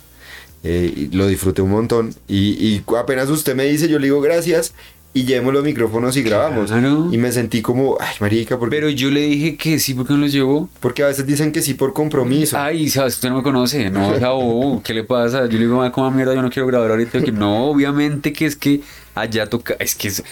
[0.63, 2.13] eh, y lo disfruté un montón.
[2.27, 2.37] Y,
[2.67, 4.73] y apenas usted me dice, yo le digo gracias.
[5.11, 6.69] Y llevemos los micrófonos y grabamos.
[6.69, 7.09] Claro.
[7.11, 10.19] Y me sentí como, ay, marica, porque, Pero yo le dije que sí, porque no
[10.19, 10.69] los llevó.
[10.81, 12.55] porque a veces dicen que sí por compromiso.
[12.59, 15.47] Ay, sabes, usted no me conoce, no, o sea, oh, ¿qué le pasa?
[15.47, 16.35] Yo le digo, "Ah, ¿cómo mierda?
[16.35, 17.21] Yo no quiero grabar ahorita.
[17.33, 18.81] No, obviamente que es que
[19.15, 20.23] allá toca, es que es,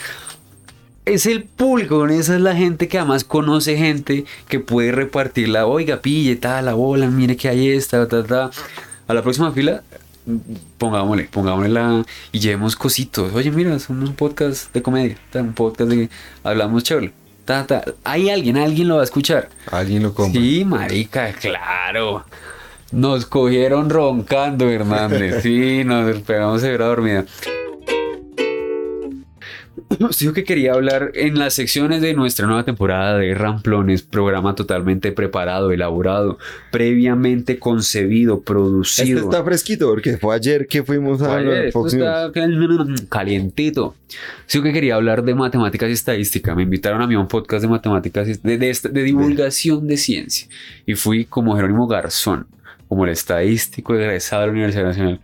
[1.07, 2.07] es el ¿no?
[2.09, 6.73] esa es la gente que además conoce gente que puede repartirla, oiga, pille, tal, la
[6.73, 8.51] bola, mire que hay esta, ta, ta.
[9.07, 9.83] A la próxima fila,
[10.77, 13.33] pongámosle, pongámosle la, y llevemos cositos.
[13.33, 16.09] Oye, mira, somos un podcast de comedia, un podcast de,
[16.43, 17.13] hablamos chévere.
[17.45, 17.85] Ta, ta.
[18.03, 19.47] Hay alguien, alguien lo va a escuchar.
[19.71, 20.41] Alguien lo compra.
[20.41, 22.25] Sí, marica, claro.
[22.91, 25.41] Nos cogieron roncando, Hernández.
[25.43, 27.25] Sí, nos pegamos de vera dormida.
[30.19, 35.11] Digo que quería hablar en las secciones de nuestra nueva temporada de Ramplones, programa totalmente
[35.13, 36.37] preparado, elaborado,
[36.71, 39.19] previamente concebido, Este producido.
[39.21, 42.05] está fresquito, porque fue ayer que fuimos a esto Fox News.
[42.05, 42.31] está
[43.09, 43.95] calientito.
[44.45, 46.53] Sí que quería hablar de matemáticas y estadística.
[46.55, 49.97] Me invitaron a mí a un podcast de matemáticas, y- de, de, de divulgación de
[49.97, 50.47] ciencia.
[50.85, 52.47] Y fui como Jerónimo Garzón,
[52.87, 55.21] como el estadístico egresado de la Universidad Nacional.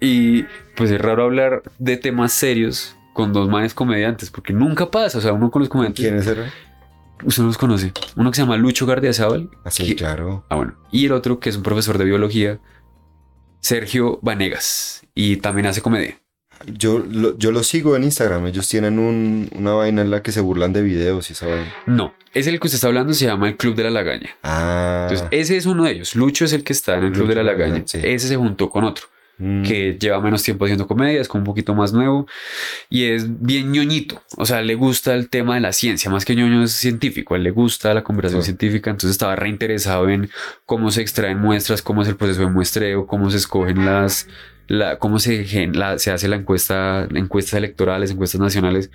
[0.00, 0.44] Y
[0.76, 5.18] pues es raro hablar de temas serios con dos manes comediantes, porque nunca pasa.
[5.18, 6.04] O sea, uno con los comediantes.
[6.04, 6.44] ¿Quién es el?
[7.24, 7.92] Usted no los conoce.
[8.14, 9.50] Uno que se llama Lucho Gardiazabal.
[9.64, 10.44] Así, que- claro.
[10.48, 10.76] Ah, bueno.
[10.92, 12.60] Y el otro que es un profesor de biología,
[13.60, 15.02] Sergio Vanegas.
[15.16, 16.16] Y también hace comedia.
[16.66, 18.46] Yo lo, yo lo sigo en Instagram.
[18.46, 21.72] Ellos tienen un- una vaina en la que se burlan de videos y esa vaina.
[21.86, 24.30] No, es el que usted está hablando, se llama el Club de la Lagaña.
[24.44, 25.08] Ah.
[25.10, 26.14] Entonces, ese es uno de ellos.
[26.14, 27.66] Lucho es el que está en el Club Lucho de la Lagaña.
[27.72, 27.98] Lagaña, sí.
[28.04, 29.06] Ese se juntó con otro,
[29.38, 32.26] mm, que lleva menos tiempo haciendo comedia, es como un poquito más nuevo
[32.90, 34.20] y es bien ñoñito.
[34.36, 37.36] O sea, le gusta el tema de la ciencia, más que ñoño es científico, a
[37.38, 38.46] él le gusta la conversación Sí.
[38.46, 40.28] científica, entonces estaba reinteresado en
[40.66, 44.28] cómo se extraen muestras, cómo es el proceso de muestreo, cómo se escogen las,
[44.66, 48.90] la, cómo se, la- se hace la encuesta, encuestas electorales, encuestas nacionales.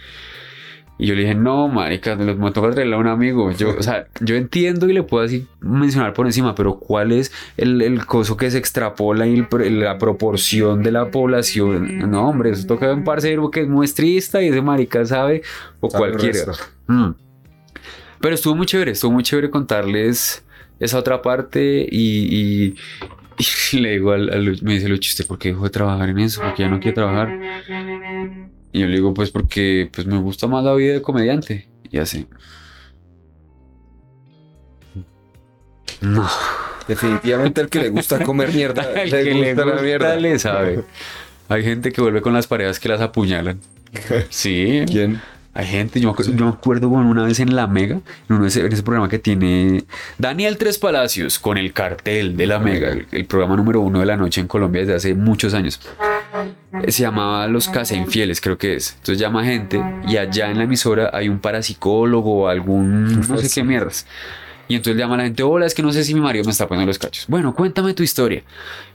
[0.99, 3.51] Y yo le dije, no, marica, me toca traerle a un amigo.
[3.51, 7.31] Yo, o sea, yo entiendo y le puedo así mencionar por encima, pero ¿cuál es
[7.57, 12.09] el, el coso que se extrapola y el la proporción de la población?
[12.11, 15.41] No, hombre, eso toca a un parcero que es muestrista y ese marica sabe,
[15.79, 16.53] o sabe cualquiera.
[16.87, 17.09] Mm.
[18.21, 20.45] Pero estuvo muy chévere, estuvo muy chévere contarles
[20.79, 22.35] esa otra parte y,
[22.69, 22.75] y-
[23.73, 26.19] y le digo al, al me dice Lucho, ¿usted por qué dejó de trabajar en
[26.19, 26.39] eso?
[26.41, 27.29] Porque ya no quiere trabajar.
[28.73, 31.69] Y yo le digo, pues porque pues me gusta más la vida de comediante.
[31.89, 32.27] Y así.
[36.01, 36.27] No.
[36.87, 38.83] Definitivamente el que le gusta comer mierda.
[39.03, 40.15] El le que gusta le la gusta mierda.
[40.17, 40.83] le sabe.
[41.47, 43.59] Hay gente que vuelve con las parejas que las apuñalan.
[44.29, 44.83] Sí.
[44.87, 45.21] ¿Quién?
[45.55, 48.03] Hay gente, yo me acuerdo, yo me acuerdo bueno, una vez en La Mega, en,
[48.29, 49.83] uno de ese, en ese programa que tiene
[50.17, 54.07] Daniel Tres Palacios con el cartel de La Mega, el, el programa número uno de
[54.07, 55.79] la noche en Colombia desde hace muchos años.
[56.81, 58.93] Eh, Se llamaba Los Casa Infieles, creo que es.
[58.93, 63.49] Entonces llama gente y allá en la emisora hay un parapsicólogo o algún no sé
[63.53, 64.07] qué mierdas.
[64.67, 66.51] Y entonces llama a la gente, hola, es que no sé si mi marido me
[66.51, 67.25] está poniendo los cachos.
[67.27, 68.43] Bueno, cuéntame tu historia.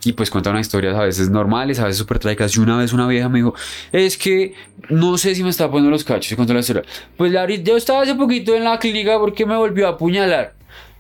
[0.02, 2.56] Y pues cuenta unas historias a veces normales, a veces súper trágicas.
[2.56, 3.54] Y una vez una vieja me dijo,
[3.92, 4.54] es que
[4.88, 6.32] no sé si me está poniendo los cachos.
[6.32, 6.82] Y contó la historia.
[7.16, 10.54] Pues la, yo estaba hace poquito en la clínica porque me volvió a apuñalar.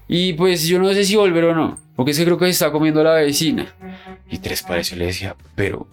[0.06, 1.78] Y pues yo no sé si volver o no.
[1.96, 3.74] Porque es que creo que se está comiendo la vecina.
[4.30, 5.88] Y tres pareció le decía, pero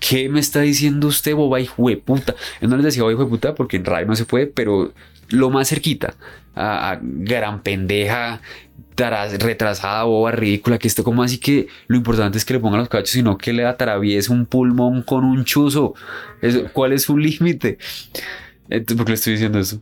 [0.00, 2.34] ¿qué me está diciendo usted, boba hijo de puta?
[2.60, 4.92] Él no les decía boba porque en radio no se puede, pero
[5.28, 6.14] lo más cerquita
[6.56, 8.40] a, gran pendeja,
[8.96, 12.80] taras- retrasada, boba, ridícula, que esto como así que lo importante es que le pongan
[12.80, 15.94] los cachos, sino que le atraviese un pulmón con un chuzo.
[16.72, 17.78] ¿Cuál es su límite?
[18.68, 19.80] ¿Por qué le estoy diciendo eso?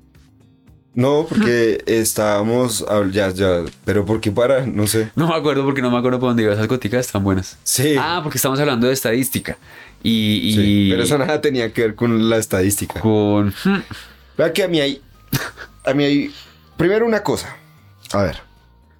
[0.99, 2.85] No, porque estábamos.
[3.13, 3.63] Ya, ya.
[3.85, 4.67] Pero ¿por qué para?
[4.67, 5.13] No sé.
[5.15, 6.53] No me acuerdo porque no me acuerdo por dónde iba.
[6.55, 7.57] Esas goticas están buenas.
[7.63, 7.95] Sí.
[7.97, 9.57] Ah, porque estamos hablando de estadística.
[10.03, 12.99] Y, y sí, Pero eso nada tenía que ver con la estadística.
[13.01, 13.55] con...
[14.37, 15.01] Vea que a mí hay.
[15.85, 16.35] A mí hay.
[16.77, 17.57] Primero una cosa.
[18.13, 18.41] A ver.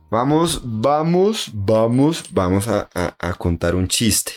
[0.09, 4.33] Vamos, vamos, vamos, vamos a, a- a contar un chiste.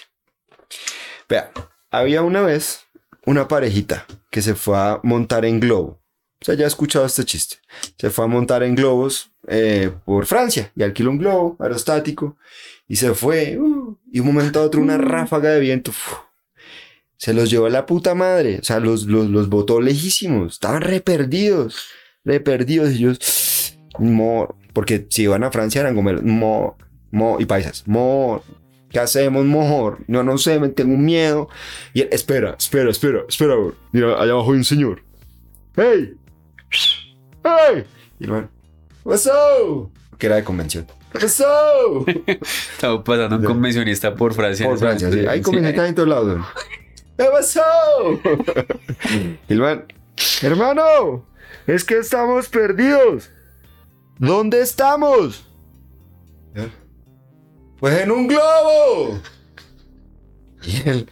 [1.29, 1.51] Vea,
[1.91, 2.87] había una vez
[3.27, 6.00] una parejita que se fue a montar en globo.
[6.41, 7.57] O sea, ya he escuchado este chiste.
[7.97, 12.35] Se fue a montar en globos eh, por Francia y alquiló un globo aerostático
[12.87, 13.57] y se fue.
[13.59, 15.91] uh, y un momento a otro una ráfaga de viento.
[15.91, 16.13] uf,
[17.17, 18.57] se los llevó a la puta madre.
[18.59, 20.53] O sea, los, los, los botó lejísimos.
[20.53, 21.85] Estaban re perdidos.
[22.25, 22.93] Re perdidos.
[22.93, 26.23] Y ellos, mo, porque si iban a Francia eran gomelos.
[26.23, 26.75] Mo,
[27.11, 27.87] mo, y paisas.
[27.87, 28.43] Mo,
[28.89, 29.99] ¿qué hacemos, mejor?
[30.07, 31.49] No, no sé, me tengo miedo.
[31.93, 33.55] Y él, espera, espera, espera, espera.
[33.55, 33.75] bro.
[33.91, 35.03] Mira, allá abajo hay un señor.
[35.75, 36.15] ¡Hey!
[37.43, 37.85] ¡Hey!
[38.19, 38.49] Y man,
[39.03, 39.91] ¿What's up?
[40.17, 40.85] Que era de convención.
[41.13, 42.07] ¿What's up?
[42.73, 44.67] Estaba pasando un convencionista por Francia.
[44.67, 45.25] Por Francia, sí.
[45.25, 46.45] Hay convencionistas en todos lados.
[47.17, 47.61] ¿Qué pasó?
[50.41, 51.25] Y hermano,
[51.67, 53.31] es que estamos perdidos.
[54.17, 55.47] ¿Dónde estamos?
[57.79, 59.19] Pues en un globo.
[60.63, 61.09] Y él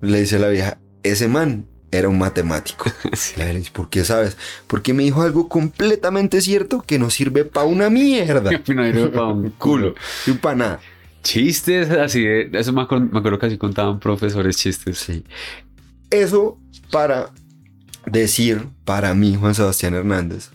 [0.00, 2.90] le dice a la vieja, ese man era un matemático.
[3.14, 3.34] Sí.
[3.72, 4.36] ¿por qué sabes?
[4.66, 8.50] Porque me dijo algo completamente cierto que no sirve para una mierda.
[8.68, 9.94] No sirve pa' un culo.
[10.26, 10.80] Y para nada.
[11.22, 12.50] Chistes así de...
[12.52, 14.98] Eso me acuerdo, me acuerdo que así contaban profesores chistes.
[14.98, 15.24] Sí.
[16.10, 16.58] Eso
[16.90, 17.30] para
[18.06, 20.50] decir, para mí, Juan Sebastián Hernández,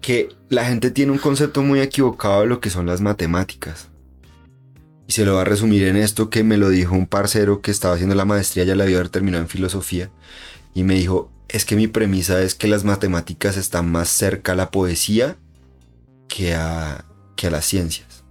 [0.00, 3.88] que la gente tiene un concepto muy equivocado de lo que son las matemáticas.
[5.06, 7.70] Y se lo va a resumir en esto que me lo dijo un parcero que
[7.70, 10.10] estaba haciendo la maestría, ya la había terminado en filosofía,
[10.74, 14.56] y me dijo, es que mi premisa es que las matemáticas están más cerca a
[14.56, 15.36] la poesía
[16.28, 17.04] que a,
[17.36, 18.24] que a las ciencias.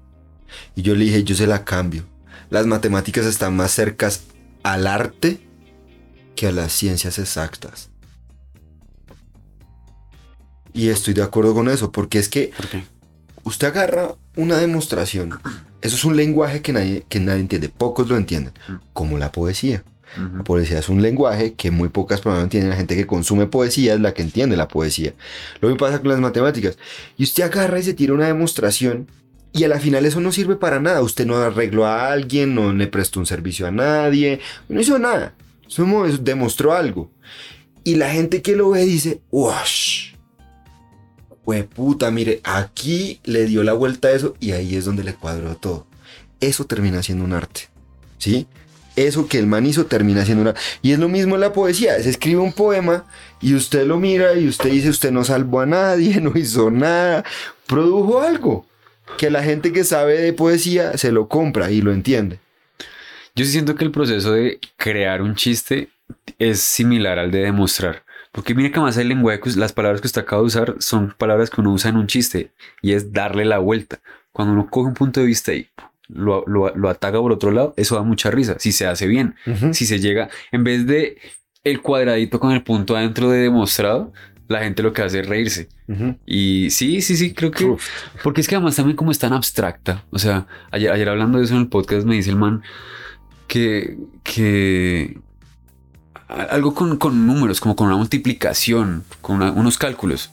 [0.75, 2.03] Y yo le dije, yo se la cambio.
[2.49, 4.23] Las matemáticas están más cercas
[4.63, 5.39] al arte
[6.35, 7.89] que a las ciencias exactas.
[10.73, 12.51] Y estoy de acuerdo con eso, porque es que
[13.43, 15.39] usted agarra una demostración.
[15.81, 18.53] Eso es un lenguaje que nadie, que nadie entiende, pocos lo entienden,
[18.93, 19.83] como la poesía.
[20.17, 22.71] La poesía es un lenguaje que muy pocas personas entienden.
[22.71, 25.13] La gente que consume poesía es la que entiende la poesía.
[25.61, 26.77] Lo mismo pasa con las matemáticas.
[27.17, 29.07] Y usted agarra y se tira una demostración
[29.53, 31.01] y a la final eso no sirve para nada.
[31.01, 35.33] Usted no arregló a alguien, no le prestó un servicio a nadie, no hizo nada.
[35.67, 37.11] Solo demostró algo.
[37.83, 40.11] Y la gente que lo ve dice, ¡wash!
[41.75, 45.55] puta, mire, aquí le dio la vuelta a eso y ahí es donde le cuadró
[45.55, 45.85] todo.
[46.39, 47.69] Eso termina siendo un arte.
[48.17, 48.47] ¿Sí?
[48.95, 50.55] Eso que el man hizo termina siendo una...
[50.81, 52.01] Y es lo mismo en la poesía.
[52.01, 53.05] Se escribe un poema
[53.41, 57.23] y usted lo mira y usted dice, usted no salvó a nadie, no hizo nada,
[57.67, 58.65] produjo algo.
[59.17, 62.39] Que la gente que sabe de poesía se lo compra y lo entiende.
[63.35, 65.89] Yo sí siento que el proceso de crear un chiste
[66.37, 68.03] es similar al de demostrar.
[68.31, 71.49] Porque mire que más el lenguaje, las palabras que usted acaba de usar son palabras
[71.49, 72.51] que uno usa en un chiste
[72.81, 73.99] y es darle la vuelta.
[74.31, 75.69] Cuando uno coge un punto de vista y
[76.13, 79.35] lo, lo, lo ataca por otro lado, eso da mucha risa, si se hace bien.
[79.73, 81.17] Si se llega, en vez de
[81.63, 84.11] el cuadradito con el punto adentro de demostrado,
[84.47, 85.69] la gente lo que hace es reírse.
[86.25, 87.65] Y sí, sí, sí, creo que...
[87.65, 87.85] Uf.
[88.23, 90.03] Porque es que además también como es tan abstracta.
[90.11, 92.61] O sea, ayer, ayer hablando de eso en el podcast me dice el man
[93.47, 93.97] que...
[94.23, 95.17] que
[96.27, 100.29] algo con, con números, como con una multiplicación, con una- unos cálculos.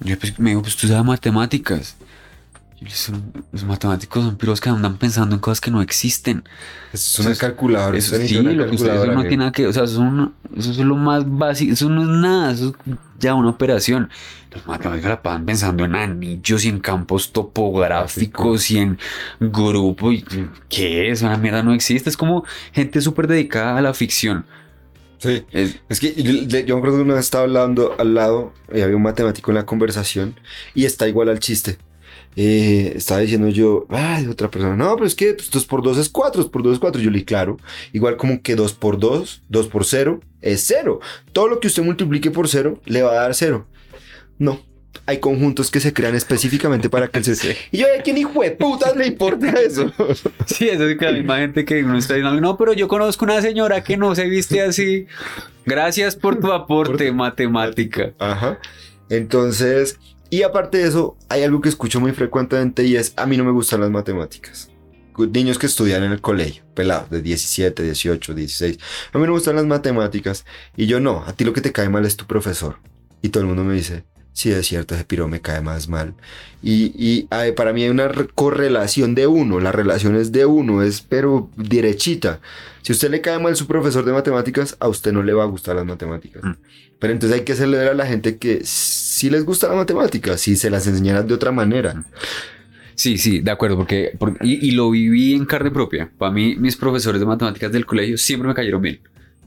[0.00, 1.96] Yo pues, me dijo, pues tú sabes matemáticas.
[3.52, 6.44] Los, matemáticos son piros que andan pensando en cosas que no existen.
[6.92, 7.96] Es una Eso es- calculadora.
[7.96, 9.28] Eso sí, una lo que ustedes calculadora, no amigo.
[9.28, 10.02] tiene nada que, o sea, eso
[10.56, 14.10] es, eso es lo más básico, eso no es nada, eso es ya una operación.
[14.52, 18.98] Los matemáticos la pasan pensando en anillos y en campos topográficos y en
[19.40, 20.24] grupo y
[20.68, 21.22] ¿qué es?
[21.22, 24.44] Una mierda no existe, es como gente súper dedicada a la ficción.
[25.18, 25.44] Sí.
[25.52, 28.80] Es- Es que yo, yo me acuerdo que una vez estaba hablando al lado y
[28.80, 30.34] había un matemático en la conversación
[30.74, 31.78] y está igual al chiste.
[32.34, 35.98] Eh, estaba diciendo yo, ay, otra persona, no, pero es que pues, 2 por 2
[35.98, 37.00] es 4, 2 por 2 es 4.
[37.02, 37.58] Yo le dije, claro,
[37.92, 41.00] igual como que 2 por 2, 2 por 0 es 0.
[41.32, 43.66] Todo lo que usted multiplique por 0 le va a dar 0.
[44.38, 44.60] No,
[45.04, 47.54] hay conjuntos que se crean específicamente para que el 0.
[47.70, 49.92] Y yo, ¿a quién hijo de putas le importa eso?
[50.46, 53.24] Sí, eso es que la misma gente que uno está diciendo, no, pero yo conozco
[53.26, 55.06] una señora que no se viste así.
[55.66, 58.12] Gracias por tu aporte, matemática.
[58.18, 58.58] Ajá.
[59.08, 59.98] Entonces,
[60.32, 63.44] y aparte de eso, hay algo que escucho muy frecuentemente y es, a mí no
[63.44, 64.70] me gustan las matemáticas.
[65.18, 68.78] Niños que estudian en el colegio, pelados de 17, 18, 16.
[69.12, 70.46] A mí no me gustan las matemáticas.
[70.74, 72.78] Y yo no, a ti lo que te cae mal es tu profesor.
[73.20, 76.14] Y todo el mundo me dice, sí, es cierto, ese piro me cae más mal.
[76.62, 80.46] Y, y ay, para mí hay una re- correlación de uno, la relación es de
[80.46, 82.40] uno, es pero derechita.
[82.80, 85.42] Si a usted le cae mal su profesor de matemáticas, a usted no le va
[85.42, 86.42] a gustar las matemáticas.
[86.42, 86.54] Mm.
[86.98, 88.62] Pero entonces hay que hacerle ver a la gente que
[89.22, 92.04] sí les gusta la matemática, si se las enseñaran de otra manera.
[92.96, 96.10] Sí, sí, de acuerdo, porque, por- y, y lo viví en carne propia.
[96.18, 98.98] Para mí, mis profesores de matemáticas del colegio siempre me cayeron bien.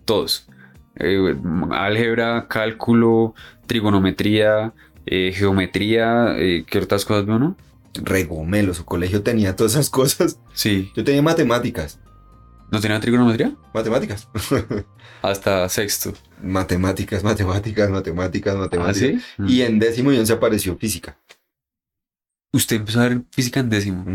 [0.05, 0.47] Todos.
[0.95, 1.35] Eh,
[1.71, 3.35] álgebra, cálculo,
[3.67, 4.71] trigonometría,
[5.05, 7.57] eh, geometría, eh, ¿qué otras cosas veo, no?
[7.95, 10.39] Regomelo, su colegio tenía todas esas cosas.
[10.53, 10.89] Sí.
[10.95, 11.99] Yo tenía matemáticas.
[12.71, 13.55] ¿No tenía trigonometría?
[13.73, 14.27] Matemáticas.
[15.21, 16.13] Hasta sexto.
[16.41, 18.97] matemáticas, matemáticas, matemáticas, ¿Ah, matemáticas.
[18.97, 19.19] sí?
[19.41, 19.47] Mm.
[19.49, 21.17] Y en décimo y once apareció física.
[22.51, 24.05] Usted empezó a ver física en décimo.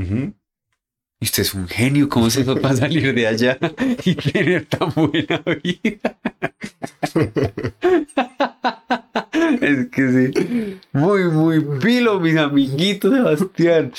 [1.23, 2.09] Y usted es un genio.
[2.09, 3.59] ¿Cómo se hizo para salir de allá
[4.05, 6.19] y tener tan buena vida?
[9.61, 10.81] es que sí.
[10.93, 13.93] Muy, muy pilo, mis amiguitos, Sebastián.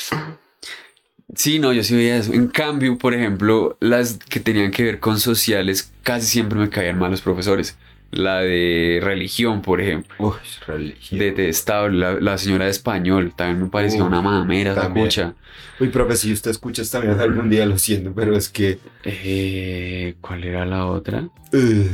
[1.36, 2.34] Sí, no, yo sí veía eso.
[2.34, 7.00] En cambio, por ejemplo, las que tenían que ver con sociales, casi siempre me caían
[7.00, 7.78] mal los profesores.
[8.12, 10.14] La de religión, por ejemplo.
[10.20, 10.34] Uy,
[10.68, 11.20] religión.
[11.20, 11.98] Detestable.
[11.98, 15.34] La, la señora de español también me parecía una mamera, esa cucha.
[15.80, 18.80] Uy, profe, si usted escucha esta mierda algún día, lo siento, pero es que...
[19.06, 21.22] Eh, ¿Cuál era la otra?
[21.54, 21.86] uh,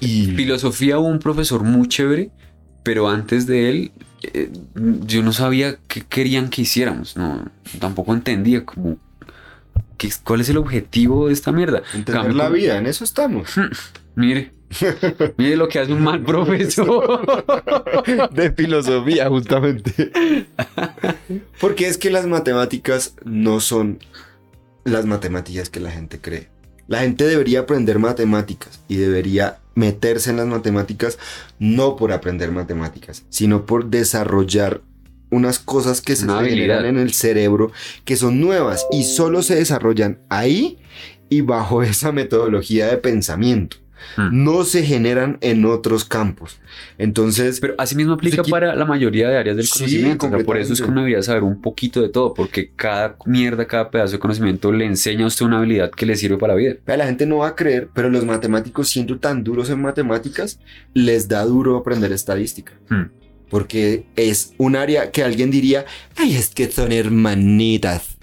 [0.00, 0.26] y...
[0.28, 2.30] Filosofía hubo un profesor muy chévere,
[2.82, 3.92] pero antes de él
[4.34, 4.50] eh,
[5.06, 7.16] yo no sabía qué querían que hiciéramos.
[7.16, 7.44] No,
[7.78, 8.98] tampoco entendía como
[9.96, 11.82] qué- cuál es el objetivo de esta mierda.
[11.94, 13.50] Entender Cambio la vida, en eso estamos.
[14.14, 14.52] Mire,
[15.36, 17.20] mire lo que hace un mal profesor.
[18.32, 20.12] de filosofía, justamente.
[21.60, 23.98] Porque es que las matemáticas no son
[24.84, 26.48] las matemáticas que la gente cree.
[26.88, 31.18] La gente debería aprender matemáticas y debería meterse en las matemáticas
[31.60, 34.80] no por aprender matemáticas, sino por desarrollar
[35.30, 37.70] unas cosas que se generan en el cerebro
[38.04, 40.78] que son nuevas y solo se desarrollan ahí
[41.28, 43.76] y bajo esa metodología de pensamiento.
[44.16, 44.44] Hmm.
[44.44, 46.58] No se generan en otros campos.
[46.98, 50.26] Entonces, Pero así mismo aplica para la mayoría de áreas del Sí, conocimiento.
[50.26, 53.16] O sea, por eso es que uno debería saber un poquito de todo, porque cada
[53.26, 56.54] mierda, cada pedazo de conocimiento le enseña a usted una habilidad que le sirve para
[56.54, 56.74] la vida.
[56.86, 60.58] La gente no va a creer, pero los matemáticos siendo tan duros en matemáticas,
[60.94, 62.72] les da duro aprender estadística.
[62.88, 63.10] Hmm.
[63.48, 65.84] Porque es un área que alguien diría,
[66.16, 68.15] ay, es que son hermanitas.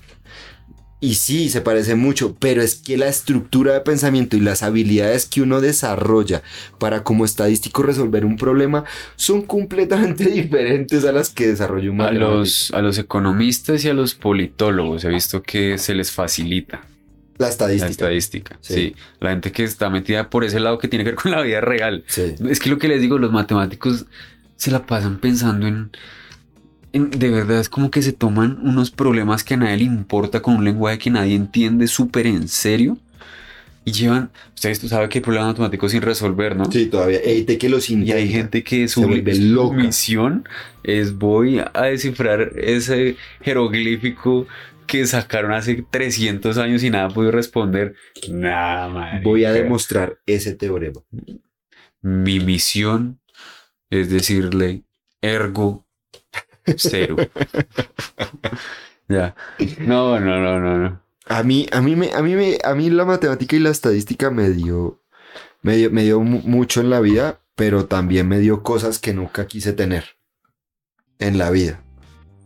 [1.03, 5.25] Y sí, se parece mucho, pero es que la estructura de pensamiento y las habilidades
[5.25, 6.43] que uno desarrolla
[6.79, 8.85] para como estadístico resolver un problema
[9.17, 12.31] son completamente diferentes a las que desarrolla un A matemático.
[12.35, 16.85] los, a los economistas y a los politólogos he visto que se les facilita
[17.37, 17.89] La la estadística.
[17.91, 18.57] estadística.
[18.61, 18.73] Sí.
[18.73, 18.95] Sí.
[19.19, 21.59] la gente que está metida por ese lado que tiene que ver con la vida
[21.59, 22.05] real.
[22.07, 22.35] Sí.
[22.49, 24.05] Es que lo que les digo, los matemáticos
[24.55, 25.91] se la pasan pensando en, en-
[26.93, 30.57] de verdad es como que se toman unos problemas que a nadie le importa con
[30.57, 32.97] un lenguaje que nadie entiende súper en serio
[33.85, 36.71] y llevan, ustedes saben que hay problemas matemáticos sin resolver, ¿no?
[36.71, 37.19] Sí, todavía.
[37.25, 38.31] Hay gente que los Y hay intenta.
[38.31, 39.05] gente que su,
[39.73, 40.47] misión
[40.83, 44.47] es voy a descifrar ese jeroglífico
[44.87, 47.95] que sacaron hace 300 años y nada pudo responder.
[48.29, 49.23] Nada, marica.
[49.23, 51.01] Voy a demostrar ese teorema.
[52.01, 53.19] Mi misión
[53.89, 54.83] es decirle
[55.21, 55.85] ergo
[56.77, 57.15] cero.
[59.07, 59.35] ya.
[59.79, 61.01] No, no, no, no, no.
[61.27, 64.29] A mí, a mí, me, a mí, me, a mí la matemática y la estadística
[64.29, 64.99] me dio,
[65.61, 69.13] me dio, me dio mu- mucho en la vida, pero también me dio cosas que
[69.13, 70.03] nunca quise tener
[71.19, 71.81] en la vida.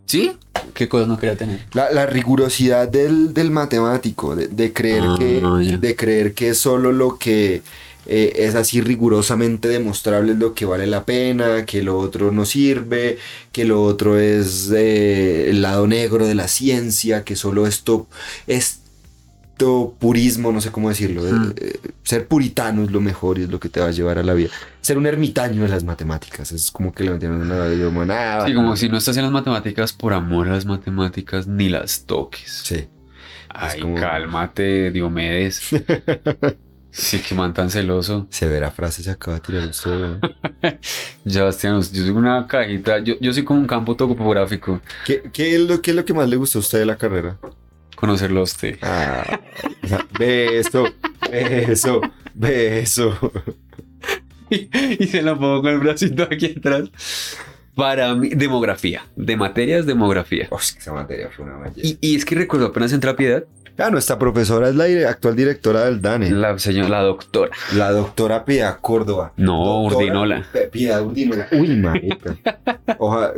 [0.06, 0.38] ¿Sí?
[0.74, 1.66] ¿Qué cosas no quería tener?
[1.74, 5.78] La, la rigurosidad del, del matemático, de, de creer Ah, que, ya.
[5.78, 7.64] de creer que solo lo que
[8.08, 12.46] eh, es así rigurosamente demostrable es lo que vale la pena, que lo otro no
[12.46, 13.18] sirve,
[13.52, 18.08] que lo otro es eh, el lado negro de la ciencia, que solo esto,
[18.48, 21.54] esto purismo, no sé cómo decirlo, eh, Mm.
[21.58, 24.24] eh, ser puritano es lo mejor y es lo que te va a llevar a
[24.24, 24.50] la vida.
[24.82, 28.54] Ser un ermitaño en las matemáticas, es como que le metieron una como, "Ah, Sí,
[28.54, 32.62] como si no estás en las matemáticas por amor a las matemáticas, ni las toques.
[32.64, 32.86] Sí.
[33.50, 35.62] Ay, como- cálmate, Diomedes.
[36.98, 38.28] sí, que man tan celoso.
[38.30, 39.92] Severa frase se acaba de tirar usted.
[39.92, 40.20] weón.
[41.26, 44.82] Sebastián, yo soy una cajita, yo, yo soy como un campo topográfico.
[45.06, 46.98] ¿Qué, qué es lo, ¿Qué es lo que más le gustó a usted de la
[46.98, 47.38] carrera?
[47.96, 48.78] Conocerlo a usted.
[48.82, 49.40] Ah,
[50.20, 50.86] beso,
[51.32, 52.02] beso,
[52.34, 53.32] beso.
[54.50, 56.90] y se la pongo con el bracito aquí atrás.
[57.78, 59.06] Para mí, demografía.
[59.16, 60.48] De materias, demografía.
[60.50, 61.82] Oh, esa materia fue una belleza.
[61.84, 63.44] Y, y es que recuerdo apenas entré a Piedad,
[63.78, 66.32] Ah, nuestra profesora es la dire- actual directora del DANE.
[66.32, 67.52] La, la señora, la doctora.
[67.92, 69.34] doctora Piedad Córdoba.
[69.38, 70.46] No, Doctora Urdinola.
[70.52, 71.48] P- Piedad Urdinola.
[71.52, 72.36] Uy, marica.
[72.98, 73.34] Oja,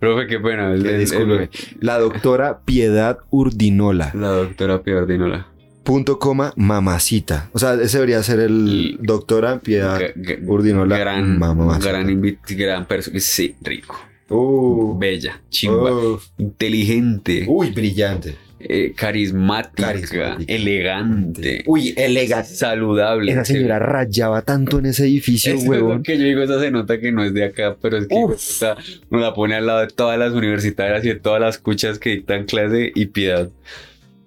[0.00, 0.72] Profe, qué pena.
[0.74, 1.50] disculpe.
[1.80, 4.10] La doctora Piedad Urdinola.
[4.14, 5.46] la doctora Piedad Urdinola.
[5.84, 7.50] Punto coma mamacita.
[7.52, 10.00] O sea, ese debería ser el doctora Piedad
[10.46, 10.96] Urdinola.
[10.98, 11.90] Gran, mamacita.
[11.90, 13.20] gran, gran persona.
[13.20, 13.94] Sí, rico.
[14.30, 18.36] Uh, Bella, chimba, uh, inteligente, uy, brillante.
[18.68, 20.36] Eh, carismática, Carismática.
[20.46, 22.48] elegante, Uy, elegante.
[22.54, 23.32] saludable.
[23.32, 26.02] Esa señora rayaba tanto en ese edificio, Eso es lo huevón.
[26.02, 28.76] que yo digo, esa se nota que no es de acá, pero es que puta,
[29.10, 32.10] nos la pone al lado de todas las universitarias y de todas las cuchas que
[32.10, 33.48] dictan clase y piedad.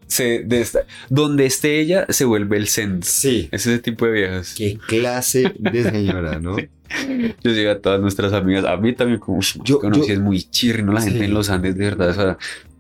[0.07, 3.03] Se, de esta- donde esté ella, se vuelve el zen.
[3.03, 3.49] Sí.
[3.51, 4.55] Es ese tipo de viejas.
[4.57, 6.55] Qué clase de señora, ¿no?
[7.43, 10.19] Yo digo a todas nuestras amigas, a mí también, como, "Ush, Yo- no, yo- es
[10.19, 10.93] muy chirri, ¿no?
[10.93, 11.25] La gente Sí.
[11.25, 12.37] en los Andes, de verdad, o sea,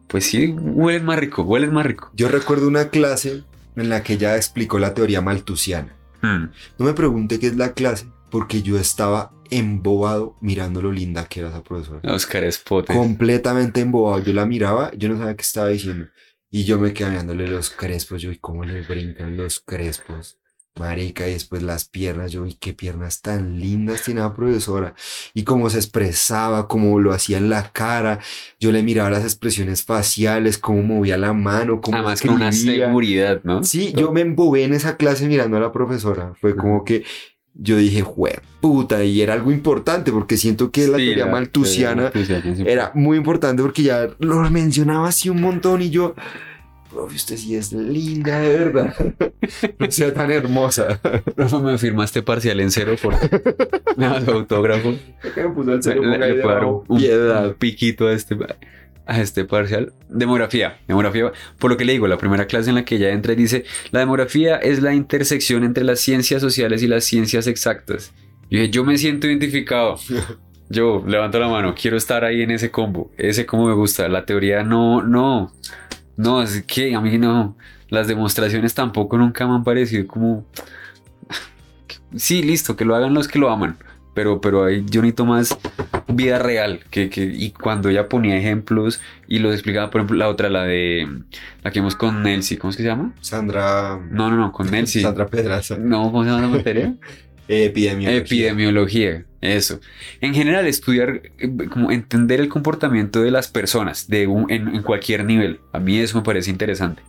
[0.07, 2.11] pues sí, huelen más rico, huelen más rico.
[2.13, 3.43] Yo recuerdo una clase
[3.75, 5.95] en la que ella explicó la teoría maltusiana.
[6.21, 6.45] Mm.
[6.79, 11.41] No me pregunte qué es la clase, porque yo estaba embobado mirando lo linda que
[11.41, 12.01] era esa profesora.
[12.03, 12.93] Oscar Espote.
[12.93, 14.23] Completamente embobado.
[14.23, 16.07] Yo la miraba, yo no sabía qué estaba diciendo.
[16.49, 18.21] Y yo me quedé mirándole los crespos.
[18.21, 20.39] Yo, ¿y cómo le brincan los crespos?
[20.79, 22.31] Marica, y después las piernas.
[22.31, 24.93] Yo, ¿y qué piernas tan lindas tiene la profesora?
[25.33, 28.19] Y cómo se expresaba, cómo lo hacía en la cara.
[28.59, 33.41] Yo le miraba las expresiones faciales, cómo movía la mano, cómo Además con una seguridad,
[33.43, 33.63] ¿no?
[33.63, 36.33] Sí, yo me embobé en esa clase mirando a la profesora.
[36.39, 37.03] Fue como que
[37.59, 42.11] yo dije, jue puta, y era algo importante porque siento que la teoría maltusiana
[42.65, 46.15] era muy importante porque ya lo mencionaba así un montón y yo,
[46.97, 48.95] profe, usted sí es linda, de verdad.
[49.79, 50.99] No sea tan hermosa.
[51.35, 53.13] Profe, me firmaste parcial en cero por
[54.25, 54.95] su autógrafo.
[55.35, 57.47] Me puso el Le, cero, ahí le puedo dar un, piedad.
[57.47, 58.35] un piquito a este,
[59.05, 59.93] a este parcial.
[60.09, 60.79] Demografía.
[60.87, 63.35] Demografía, por lo que le digo, la primera clase en la que ella entra y
[63.35, 68.11] dice, la demografía es la intersección entre las ciencias sociales y las ciencias exactas.
[68.49, 69.97] Y dije, yo me siento identificado.
[70.69, 73.09] Yo levanto la mano, quiero estar ahí en ese combo.
[73.17, 74.09] Ese combo me gusta.
[74.09, 75.53] La teoría no, no.
[76.17, 77.55] No, es que a mí no.
[77.89, 80.45] Las demostraciones tampoco nunca me han parecido como...
[82.15, 83.77] Sí, listo, que lo hagan los que lo aman.
[84.13, 85.57] Pero, pero ahí yo necesito más
[86.07, 86.79] vida real.
[86.89, 90.63] Que, que, y cuando ella ponía ejemplos y los explicaba, por ejemplo, la otra, la
[90.63, 91.07] de...
[91.61, 93.13] La que vimos con Nelsie, ¿cómo es que se llama?
[93.21, 93.99] Sandra.
[94.09, 95.03] No, no, no, con Nelsie.
[95.03, 95.77] Sandra Pedraza.
[95.77, 96.95] No, ¿cómo se llama la materia?
[97.47, 98.17] Epidemiología.
[98.17, 99.79] Epidemiología, eso.
[100.21, 105.23] En general, estudiar, eh, como entender el comportamiento de las personas de un- en, cualquier
[105.25, 105.59] nivel.
[105.73, 107.01] A mí eso me parece interesante.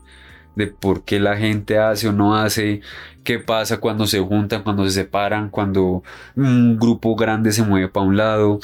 [0.54, 2.80] De por qué la gente hace o no hace,
[3.24, 6.02] qué pasa cuando se juntan, cuando se separan, cuando
[6.34, 8.60] un grupo grande se mueve para un lado.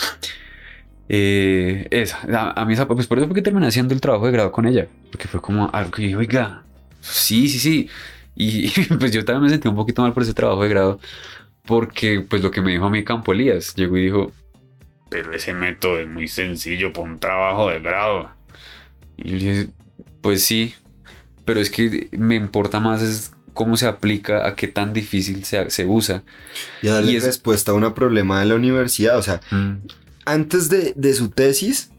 [1.09, 2.19] Eh, esa,
[2.57, 4.67] a, mí esa, pues por eso fue que terminé haciendo el trabajo de grado con
[4.67, 4.89] ella.
[5.11, 6.63] Porque fue como algo que dije, oiga,
[7.01, 7.89] sí, sí, sí.
[8.37, 8.69] Y
[8.99, 11.01] pues yo también me sentí un poquito mal por ese trabajo de grado.
[11.67, 14.33] Porque, pues lo que me dijo a mí Campo Elías, llegó y dijo,
[15.09, 18.31] pero ese método es muy sencillo para un trabajo de grado.
[19.17, 19.69] Y yo le dije,
[20.21, 20.75] pues sí,
[21.45, 25.71] pero es que me importa más es cómo se aplica, a qué tan difícil se,
[25.71, 26.23] se usa.
[26.83, 29.17] Y a darle Y es- respuesta a un problema de la universidad.
[29.17, 29.41] O sea,
[30.27, 31.91] antes de, de su tesis,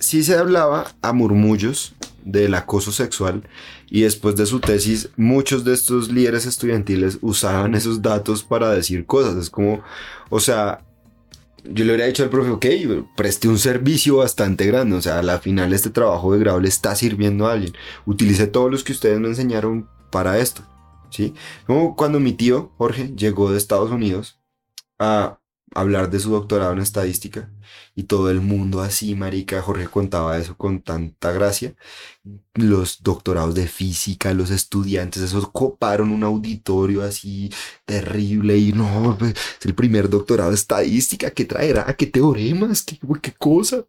[0.00, 1.94] sí se hablaba a murmullos
[2.24, 3.42] del acoso sexual
[3.88, 9.06] y después de su tesis, muchos de estos líderes estudiantiles usaban esos datos para decir
[9.06, 9.36] cosas.
[9.36, 9.82] Es como,
[10.28, 10.84] o sea,
[11.64, 12.66] yo le hubiera dicho al profe, ok,
[13.16, 16.68] presté un servicio bastante grande, o sea, a la final este trabajo de grado le
[16.68, 17.72] está sirviendo a alguien.
[18.06, 20.62] Utilicé todos los que ustedes me enseñaron para esto,
[21.10, 21.34] ¿sí?
[21.66, 24.40] Como cuando mi tío, Jorge, llegó de Estados Unidos
[24.98, 25.39] a
[25.74, 27.50] hablar de su doctorado en estadística
[27.94, 31.74] y todo el mundo así, marica, Jorge contaba eso con tanta gracia.
[32.54, 37.50] Los doctorados de física, los estudiantes, esos coparon un auditorio así
[37.84, 41.94] terrible y no, pues, es el primer doctorado de estadística, ¿qué traerá?
[41.96, 42.82] ¿Qué teoremas?
[42.82, 43.84] ¿Qué, qué cosa?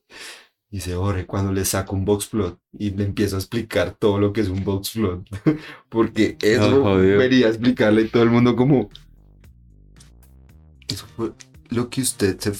[0.69, 4.19] Y dice, Jorge, cuando le saco un box plot y le empiezo a explicar todo
[4.19, 5.25] lo que es un box plot,
[5.89, 6.97] porque eso jodido.
[6.97, 8.89] debería explicarle todo el mundo como...
[10.87, 11.31] Eso fue
[11.71, 12.51] lo que usted se...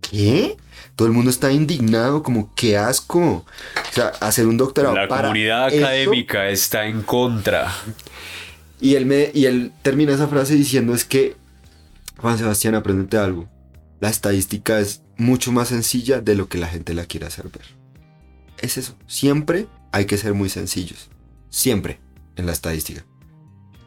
[0.00, 0.56] ¿Qué?
[0.96, 3.18] Todo el mundo está indignado, como qué asco.
[3.20, 3.44] O
[3.92, 5.84] sea, hacer un doctorado La para comunidad eso.
[5.84, 7.72] académica está en contra.
[8.80, 11.36] Y él, me, y él termina esa frase diciendo es que,
[12.18, 13.48] Juan Sebastián, aprendete algo.
[14.00, 17.64] La estadística es mucho más sencilla de lo que la gente la quiere hacer ver.
[18.58, 18.94] Es eso.
[19.06, 21.08] Siempre hay que ser muy sencillos.
[21.48, 22.00] Siempre
[22.36, 23.04] en la estadística.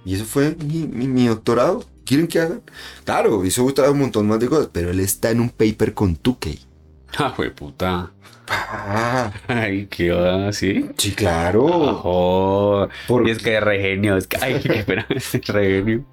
[0.05, 1.85] Y eso fue mi, mi- mi doctorado.
[2.05, 2.61] ¿Quieren que hagan?
[3.03, 6.59] Claro, hizo un montón más de cosas, pero él está en un paper con Tukey.
[7.17, 8.11] Ah, fue puta.
[8.49, 10.85] Ah, Ay, qué va, ¿sí?
[10.97, 11.63] sí, claro.
[11.65, 12.89] Ojo.
[13.07, 16.05] Por- Y es que es re genio, es que, ay, qué pena, es re genio.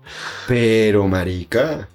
[0.47, 1.88] Pero, marica.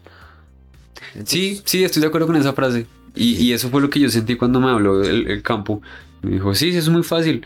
[1.25, 2.85] Sí, sí, estoy de acuerdo con esa frase.
[3.15, 5.81] Y, y eso fue lo que yo sentí cuando me habló el, el campo.
[6.21, 7.45] Me dijo, sí, sí, es muy fácil.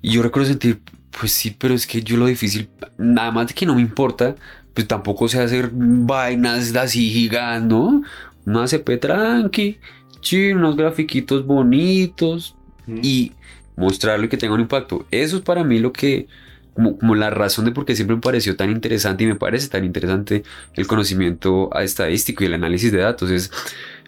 [0.00, 0.80] Y yo recuerdo sentir,
[1.20, 4.34] pues sí, pero es que yo lo difícil, nada más de que no me importa,
[4.74, 8.02] pues tampoco sé hacer vainas así gigantes, ¿no?
[8.44, 9.78] Una CP tranqui,
[10.20, 12.56] sí, unos grafiquitos bonitos
[12.86, 13.32] y
[13.76, 15.06] mostrarlo y que tenga un impacto.
[15.10, 16.26] Eso es para mí lo que,
[16.74, 19.68] como, como la razón de por qué siempre me pareció tan interesante y me parece
[19.68, 20.42] tan interesante
[20.74, 23.30] el conocimiento estadístico y el análisis de datos.
[23.30, 23.50] Es,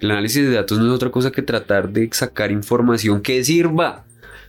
[0.00, 4.04] el análisis de datos no es otra cosa que tratar de sacar información que sirva.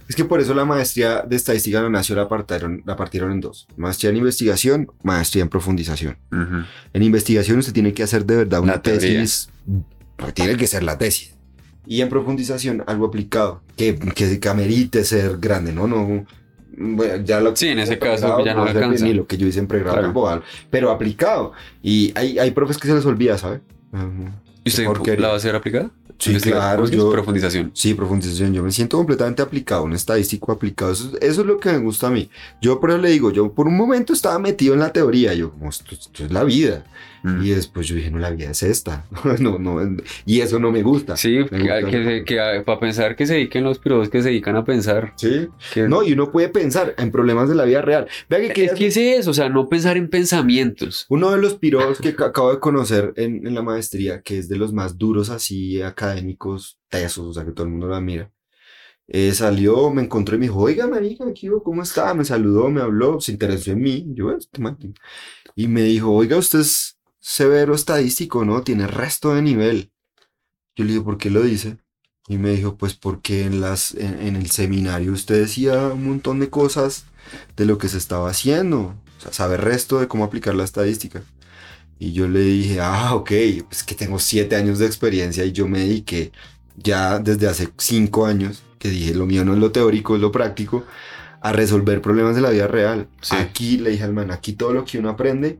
[0.08, 3.32] Es que por eso la maestría de estadística de la nación la partieron, la partieron
[3.32, 3.68] en dos.
[3.76, 6.18] Maestría en investigación, maestría en profundización.
[6.32, 6.64] Ujú.
[6.94, 9.50] En investigación usted tiene que hacer de verdad una tesis.
[10.16, 11.36] pues tiene que ser la tesis.
[11.88, 13.62] Y en profundización algo aplicado.
[13.78, 15.88] Que, que, que amerite ser grande, ¿no?
[15.88, 16.26] No.
[16.78, 19.06] bueno, ya lo Sí, en ese caso ya no ser alcanza.
[19.06, 20.44] Ni lo que yo hice en pregrado Claro.
[20.70, 21.54] pero aplicado.
[21.82, 23.62] Y hay, hay profes que se les olvida, ¿sabe?
[24.66, 25.22] ¿Y usted Porquería.
[25.22, 25.90] la va a hacer aplicada?
[26.18, 27.72] Sí, claro, yo- Profundización.
[27.74, 28.54] Sí, profundización.
[28.54, 30.92] Yo me siento completamente aplicado, un estadístico aplicado.
[30.94, 32.30] Eso, eso es lo que me gusta a mí.
[32.62, 35.34] Yo por eso le digo, yo por un momento estaba metido en la teoría.
[35.34, 36.84] Yo, como, esto, esto es la vida.
[37.26, 37.44] Mm.
[37.44, 39.06] Y después yo dije, no, la vida es esta.
[39.40, 41.18] no, no, y eso no me gusta.
[41.18, 41.90] Sí, Me que, gusta.
[41.90, 45.14] que- que- para pensar que se dediquen los piros que se dedican a pensar.
[45.18, 45.48] Sí.
[45.74, 48.08] que- No, y uno puede pensar en problemas de la vida real.
[48.30, 51.06] Vea que, es que es eso, o sea, no pensar en pensamientos.
[51.10, 54.48] uno de los piros que ca- acabo de conocer en, en la maestría, que es
[54.48, 58.32] de los más duros así académicos, tesos, o sea, que todo el mundo lo admira.
[59.08, 61.26] eh, salió, me encontró y me dijo, oiga, marica,
[61.64, 62.12] ¿cómo está?
[62.16, 64.04] Me saludó, me habló, se interesó en mí.
[64.16, 64.78] Yo, este man,
[65.56, 66.95] Y me dijo, oiga, usted es
[67.26, 68.62] severo estadístico, ¿no?
[68.62, 69.92] Tiene resto de nivel.
[70.76, 71.78] Yo le dije, ¿por qué lo dice?
[72.28, 76.40] Y me dijo, pues porque en, las, en, en el seminario usted decía un montón
[76.40, 77.06] de cosas
[77.58, 78.96] de lo que se estaba haciendo.
[79.18, 81.24] O sea, sabe resto de cómo aplicar la estadística.
[81.98, 83.32] Y yo le dije, ah, ok,
[83.68, 86.32] pues que tengo siete años de experiencia y yo me dediqué
[86.78, 90.32] ya desde hace cinco años, que dije, lo mío no es lo teórico, es lo
[90.32, 90.86] práctico,
[91.42, 93.08] a resolver problemas de la vida real.
[93.22, 93.36] Sí.
[93.36, 95.58] Aquí, le dije al man, aquí todo lo que uno aprende,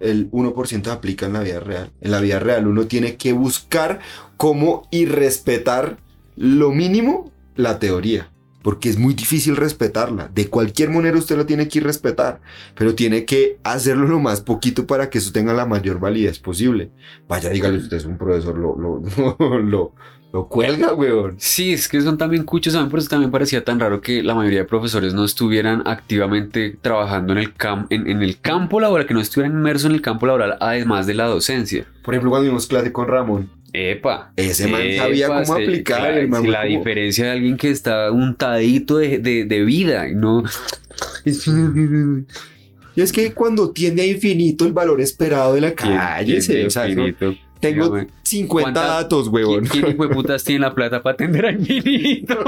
[0.00, 1.92] el 1% aplica en la vida real.
[2.00, 4.00] En la vida real uno tiene que buscar
[4.36, 5.98] cómo y respetar
[6.36, 8.32] lo mínimo la teoría.
[8.62, 10.30] Porque es muy difícil respetarla.
[10.34, 12.42] De cualquier manera usted lo tiene que ir respetar.
[12.74, 16.90] Pero tiene que hacerlo lo más poquito para que eso tenga la mayor validez posible.
[17.26, 19.94] Vaya, dígale usted es un profesor, lo,
[20.32, 21.34] lo cuelga, weón.
[21.38, 22.88] Sí, es que son también cuchos, ¿saben?
[22.88, 27.32] Por eso también parecía tan raro que la mayoría de profesores no estuvieran activamente trabajando
[27.32, 30.26] en el, cam en, en el campo laboral, que no estuvieran inmersos en el campo
[30.26, 31.84] laboral, además de la docencia.
[32.04, 34.32] Por ejemplo, cuando vimos clase con Ramón, Epa.
[34.36, 37.56] Ese man sabía cómo aplicar, claro, el man sí, fue la como- diferencia de alguien
[37.56, 40.42] que está untadito de, de, de vida y no.
[42.96, 46.70] Y es que cuando tiende a infinito el valor esperado de la calle, ¿Quién- o
[46.70, 47.34] sea, infinito?
[47.60, 49.66] Tengo Dígame, 50 ¿cuánta- datos, huevón.
[49.66, 52.38] ¿Quién, hijo de putas tiene la plata para atender al infinito?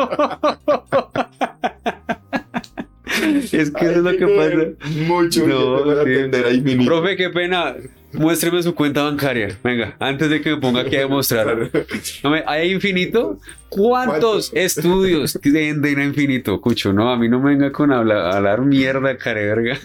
[3.53, 4.89] es que eso es lo que pasa.
[5.07, 6.11] Mucho No, para sí.
[6.11, 6.91] atender a infinito.
[6.91, 7.75] Profe, qué pena.
[8.15, 9.57] Muéstreme su cuenta bancaria.
[9.65, 11.71] Venga, antes de que me ponga aquí a demostrar.
[12.23, 13.39] No me- ¿Hay infinito?
[13.71, 14.53] ¿Cuántos ¿Cuántos?
[14.53, 16.61] estudios venden a infinito?
[16.61, 19.79] Cucho, no, a mí no me venga con hablar, hablar mierda, careverga.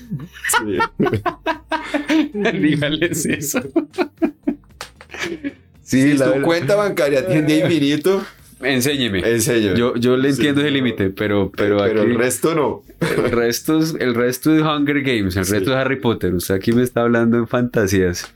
[0.60, 0.78] Sí.
[2.60, 3.62] Dígales eso.
[5.84, 6.46] Sí, Si la tu verdad.
[6.46, 8.24] cuenta bancaria tiende a infinito,
[8.62, 9.20] Enséñeme.
[9.20, 9.76] en serio.
[9.76, 10.76] Yo, yo le Sí, entiendo ese no.
[10.76, 12.12] límite, pero, pero, pero, aquí.
[12.12, 12.84] el resto no.
[13.00, 15.54] el resto, es, el resto es Hunger Games, el Sí.
[15.54, 16.34] resto es Harry Potter.
[16.34, 18.34] Usted aquí me está hablando en fantasías.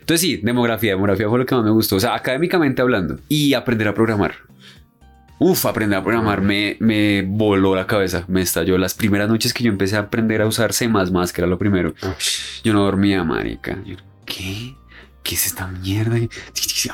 [0.00, 1.96] Entonces sí, demografía, demografía fue lo que más me gustó.
[1.96, 3.18] O sea, académicamente hablando.
[3.28, 4.34] Y aprender a programar.
[5.40, 8.76] Uf, aprender a programar me, me voló la cabeza, me estalló.
[8.78, 11.94] Las primeras noches que yo empecé a aprender a usar C++, que era lo primero,
[12.64, 13.78] yo no dormía, marica.
[13.84, 14.74] Yo, ¿qué?
[15.28, 16.16] ¿Qué es esta mierda?
[16.18, 16.30] Y,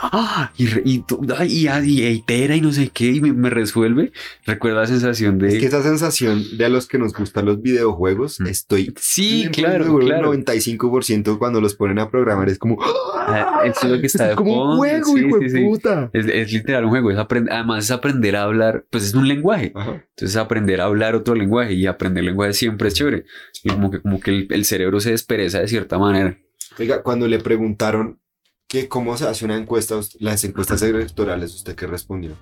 [0.03, 0.51] ¡ah!
[0.57, 4.11] y, y, y, y itera y no sé qué, y me, me resuelve.
[4.45, 5.47] Recuerda la sensación de...
[5.49, 8.47] Es que esa sensación de a los que nos gustan los videojuegos, Mm.
[8.49, 10.01] estoy sí, 100% claro.
[10.01, 14.31] El 95% cuando los ponen a programar es como, Ah, es lo que está es
[14.31, 15.65] de como un juego, sí, hijo sí, de sí.
[15.65, 16.11] puta.
[16.13, 19.71] Es, es literal un juego, es además es aprender a hablar, pues es un lenguaje.
[19.77, 20.05] Ajá.
[20.11, 23.27] Entonces aprender a hablar otro lenguaje y aprender lenguaje siempre es chévere.
[23.63, 26.37] Y como que, como que el, el cerebro se despereza de cierta manera.
[26.79, 28.19] Oiga, cuando le preguntaron
[28.69, 32.37] que cómo se hace una encuesta, las encuestas electorales, ¿usted qué respondió?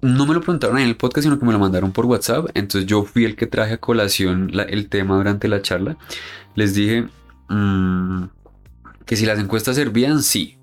[0.00, 2.48] No me lo preguntaron en el podcast, sino que me lo mandaron por WhatsApp.
[2.54, 5.96] Entonces yo fui el que traje a colación la- el tema durante la charla.
[6.54, 7.08] Les dije
[7.48, 8.24] mm,
[9.06, 10.58] que si las encuestas servían, sí.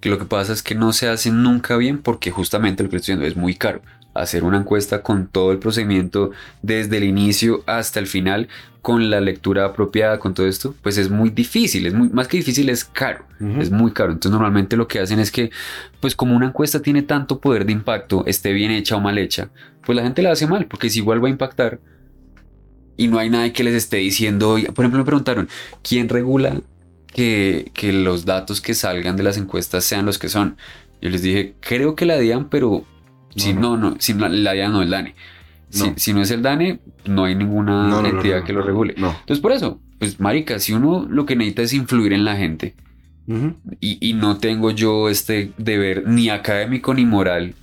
[0.00, 2.96] Que lo que pasa es que no se hacen nunca bien porque justamente lo que
[2.96, 3.82] estoy diciendo es muy caro.
[4.20, 6.30] Hacer una encuesta con todo el procedimiento
[6.62, 8.48] desde el inicio hasta el final,
[8.82, 11.86] con la lectura apropiada, con todo esto, pues es muy difícil.
[11.86, 13.24] Es muy, más que difícil, es caro.
[13.58, 14.12] Es muy caro.
[14.12, 15.50] Entonces normalmente lo que hacen es que,
[16.00, 19.50] pues como una encuesta tiene tanto poder de impacto, esté bien hecha o mal hecha,
[19.84, 21.80] pues la gente la hace mal, porque si igual va a impactar
[22.96, 25.48] y no hay nadie que les esté diciendo, por ejemplo me preguntaron,
[25.82, 26.60] ¿quién regula
[27.06, 30.58] que, que los datos que salgan de las encuestas sean los que son?
[31.00, 32.84] Yo les dije, creo que la DIAN, pero
[33.36, 35.14] si No, no, si la, la DIAN no es el DANE.
[35.70, 35.94] Si No.
[35.96, 38.94] si no es el DANE, no hay ninguna No, no, no, entidad que lo regule.
[38.98, 39.10] No.
[39.10, 42.74] Entonces por eso, pues marica, si uno lo que necesita es influir en la gente,
[43.80, 47.54] y, y no tengo yo este deber ni académico ni moral,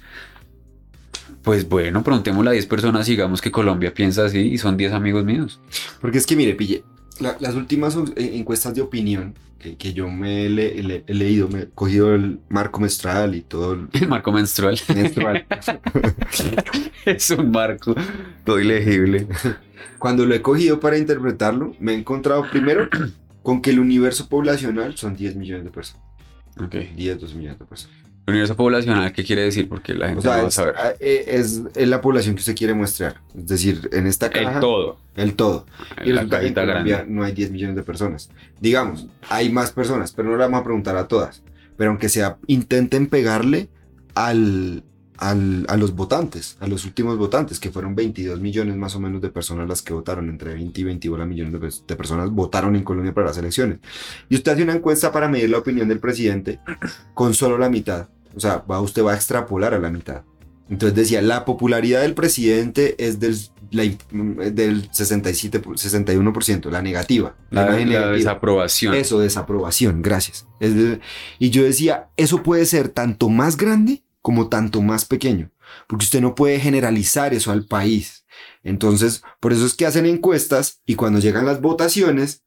[1.43, 4.93] pues bueno, preguntémosle a 10 personas y digamos que Colombia piensa así y son 10
[4.93, 5.59] amigos míos.
[6.01, 6.83] Porque es que, mire, pille,
[7.19, 11.13] la- las últimas eh, encuestas de opinión que, que yo me he, le- le- he
[11.13, 15.45] leído, me he cogido el marco menstrual y todo el El marco menstrual menstrual.
[17.05, 17.95] es un marco
[18.45, 19.27] todo ilegible.
[19.99, 22.87] Cuando lo he cogido para interpretarlo, me he encontrado primero
[23.43, 26.03] con que el universo poblacional son 10 millones de personas.
[26.59, 26.75] Ok.
[26.95, 27.96] 10, 12 millones de personas.
[28.27, 29.69] Universo poblacional, ¿qué quiere decir?
[29.69, 30.75] Porque la gente O sea, no va a saber.
[30.99, 33.21] eh, es- es la población que usted quiere mostrar.
[33.37, 34.97] Es decir, en esta caja, El todo.
[35.15, 35.65] el todo.
[36.03, 37.13] Y La resulta que en Colombia grande.
[37.13, 38.29] no hay 10 millones de personas.
[38.59, 41.41] Digamos, hay más personas, pero no le vamos a preguntar a todas.
[41.77, 43.69] Pero aunque sea, intenten pegarle
[44.13, 44.83] al,
[45.19, 49.21] al- a los votantes, a los últimos votantes, que fueron 22 millones más o menos
[49.21, 52.83] de personas las que votaron, entre 20 y 21 millones de, de personas votaron en
[52.83, 53.79] Colombia para las elecciones.
[54.27, 56.59] Y usted hace una encuesta para medir la opinión del presidente
[57.13, 58.09] con solo la mitad.
[58.37, 60.23] O sea, va, usted va a extrapolar a la mitad.
[60.69, 63.37] Entonces decía, la popularidad del presidente es del,
[63.71, 63.83] la
[64.51, 67.35] del 67, por- 61%, la negativa.
[67.49, 68.11] La, imagen la negativa.
[68.17, 68.93] desaprobación.
[68.93, 70.45] Eso, desaprobación, gracias.
[70.59, 70.99] Es de-
[71.39, 75.51] y yo decía, eso puede ser tanto más grande como tanto más pequeño,
[75.87, 78.25] porque usted no puede generalizar eso al país.
[78.61, 82.43] Entonces, por eso es que hacen encuestas y cuando llegan las votaciones,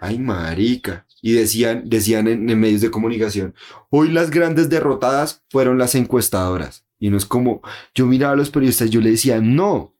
[0.00, 3.54] ay marica, y decían, decían en, medios de comunicación,
[3.90, 6.86] hoy las grandes derrotadas fueron las encuestadoras.
[6.98, 7.62] Y no es como,
[7.94, 9.96] yo miraba a los periodistas y yo le decía, no,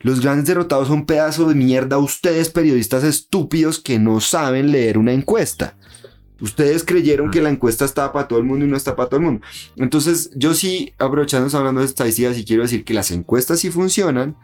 [0.00, 5.12] los grandes derrotados son pedazos de mierda ustedes periodistas estúpidos que no saben leer una
[5.12, 5.76] encuesta.
[6.40, 9.20] Ustedes creyeron que la encuesta estaba para todo el mundo y no está para todo
[9.20, 9.40] el mundo.
[9.76, 14.36] Entonces, yo sí, aprovechando, hablando de estadísticas, y quiero decir que las encuestas sí funcionan.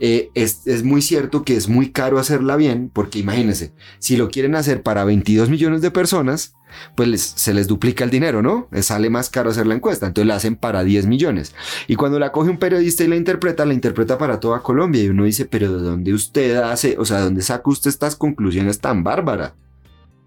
[0.00, 4.28] Eh, es, es muy cierto que es muy caro hacerla bien, porque imagínense, si lo
[4.30, 6.54] quieren hacer para 22 millones de personas,
[6.94, 8.68] pues les- se les duplica el dinero, ¿no?
[8.70, 11.54] Les sale más caro hacer la encuesta, entonces la hacen para 10 millones.
[11.88, 15.02] Y cuando la coge un periodista y la interpreta, la interpreta para toda Colombia.
[15.02, 18.14] Y uno dice, pero ¿de dónde usted hace, o sea, ¿de dónde saca usted estas
[18.16, 19.52] conclusiones tan bárbaras?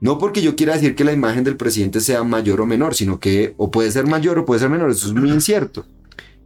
[0.04, 3.22] No porque yo quiera decir que la imagen del presidente sea mayor o menor, sino
[3.22, 4.92] que o puede ser mayor o puede ser menor.
[4.92, 5.86] Eso es muy incierto.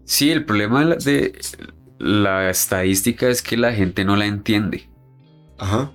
[0.06, 1.34] Sí, el problema de
[1.98, 4.88] la, estadística es que la gente no la entiende.
[5.58, 5.92] Ajá.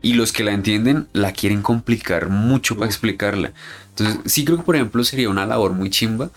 [0.00, 3.52] Y los que la entienden la quieren complicar mucho para explicarla.
[3.88, 6.30] Entonces, sí creo que, por ejemplo, sería una labor muy chimba,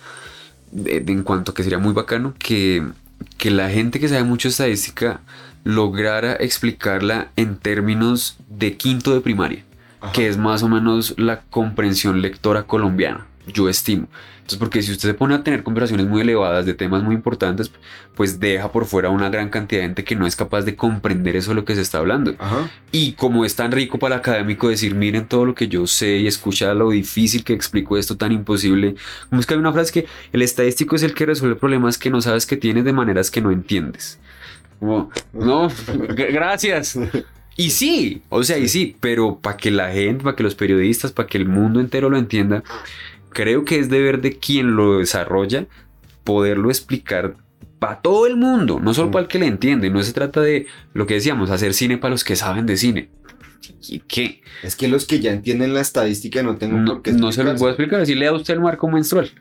[0.71, 2.83] de- de- en cuanto a que sería muy bacano, que,
[3.37, 5.21] que la gente que sabe mucho estadística
[5.63, 9.63] lograra explicarla en términos de quinto de primaria,
[10.01, 10.11] Ajá.
[10.13, 14.07] que es más o menos la comprensión lectora colombiana, yo estimo.
[14.47, 17.69] Entonces, porque si usted se pone a tener conversaciones muy elevadas de temas muy importantes,
[18.15, 21.35] pues deja por fuera una gran cantidad de gente que no es capaz de comprender
[21.35, 22.33] eso de lo que se está hablando.
[22.39, 22.69] Ajá.
[22.93, 26.19] Y como es tan rico para el académico decir, miren todo lo que yo sé
[26.19, 28.95] y escucha lo difícil que explico esto tan imposible.
[29.27, 32.09] Como es que hay una frase que el estadístico es el que resuelve problemas que
[32.09, 34.17] no sabes que tienes de maneras que no entiendes.
[34.79, 35.67] Como, no,
[36.15, 36.97] gracias.
[37.57, 41.11] Y sí, o sea, y sí, pero para que la gente, para que los periodistas,
[41.11, 42.63] para que el mundo entero lo entienda,
[43.31, 45.65] creo que es deber de quien lo desarrolla
[46.23, 47.35] poderlo explicar
[47.79, 49.89] para todo el mundo, no solo para el que le entiende.
[49.89, 53.09] No se trata de lo que decíamos, hacer cine para los que saben de cine.
[53.89, 54.41] ¿Y qué?
[54.63, 57.43] Es que los que ya entienden la estadística no tengo No, por qué no se
[57.43, 58.05] los voy a explicar.
[58.05, 59.31] Si lea usted el marco menstrual.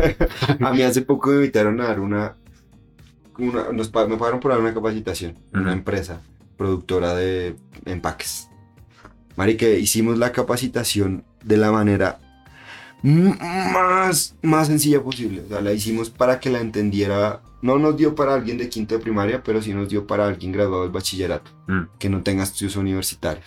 [0.60, 2.34] A mí hace poco me invitaron a dar una,
[3.38, 6.22] una- nos pa- me pagaron por dar una capacitación en una empresa
[6.58, 7.56] productora de
[7.86, 8.48] empaques.
[9.36, 12.18] Marica, hicimos la capacitación de la manera
[13.02, 15.42] más, más sencilla posible.
[15.42, 17.42] O sea, la hicimos para que la entendiera.
[17.62, 20.52] No nos dio para alguien de quinto de primaria, pero sí nos dio para alguien
[20.52, 21.82] graduado del bachillerato, Mm.
[21.98, 23.46] que no tenga estudios universitarios.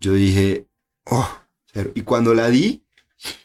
[0.00, 0.66] Yo dije,
[1.06, 1.28] oh,
[1.72, 1.92] cero.
[1.94, 2.82] Y cuando la di,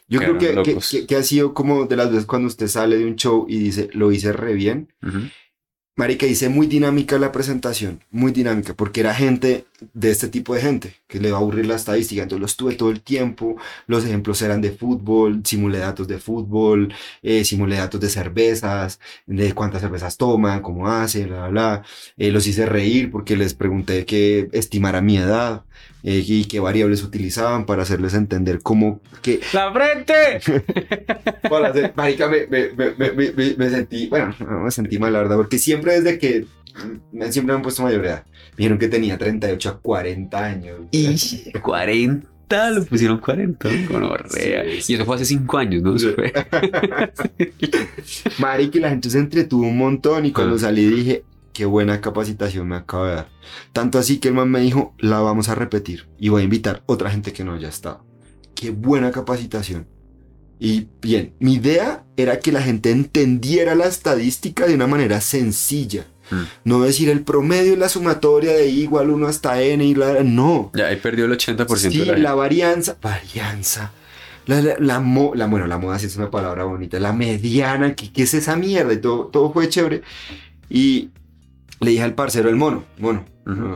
[0.08, 2.96] yo creo que, que, que- que ha sido como de las veces cuando usted sale
[2.98, 4.92] de un show y dice, lo hice re bien.
[5.02, 5.18] Ujú.
[5.96, 10.60] Marica, hice muy dinámica la presentación, muy dinámica, porque era gente de este tipo de
[10.62, 13.56] gente, que le va a aburrir la estadística, entonces los tuve todo el tiempo,
[13.86, 19.52] los ejemplos eran de fútbol, simulé datos de fútbol, eh, simulé datos de cervezas, de
[19.52, 21.82] cuántas cervezas toman, cómo hacen, bla, bla, bla.
[22.16, 25.64] Eh, los hice reír porque les pregunté que estimara mi edad
[26.02, 30.40] eh, y qué variables utilizaban para hacerles entender cómo, que, ¡La frente!
[31.48, 35.36] para hacer- marica, me, me, me, me, sentí, bueno, no me sentí mal, la verdad,
[35.36, 36.46] porque siempre desde que,
[37.12, 38.24] mm, siempre me han puesto mayor edad.
[38.26, 40.76] Me dijeron que tenía 38 a 40 años.
[40.90, 41.16] Y
[41.62, 44.64] 40, lo pusieron 40, gonorrea.
[44.64, 44.92] Sí, sí.
[44.92, 45.96] Y eso fue hace 5 años, ¿no?
[45.98, 46.32] Fue-
[48.38, 50.60] Marica, y la gente se entretuvo un montón y cuando Ah.
[50.60, 53.28] salí dije, qué buena capacitación me acaba de dar.
[53.72, 56.82] Tanto así que el man me dijo, la vamos a repetir y voy a invitar
[56.86, 58.04] otra gente que no haya estado.
[58.54, 59.86] Qué buena capacitación.
[60.60, 66.06] Y bien, mi idea era que la gente entendiera la estadística de una manera sencilla.
[66.30, 66.42] Mm.
[66.64, 70.22] No decir el promedio y la sumatoria de I igual 1 hasta n y la...
[70.22, 70.70] No.
[70.74, 72.96] Ya ahí perdió el 80% Sí, de la, la varianza.
[73.02, 73.92] Varianza.
[74.46, 76.98] La, la, la mo- la- bueno, la moda sí es una palabra bonita.
[77.00, 78.92] La mediana, ¿qué, qué es esa mierda?
[78.92, 80.02] Y todo, todo fue chévere.
[80.70, 81.10] Y
[81.80, 83.24] le dije al parcero, el mono, mono.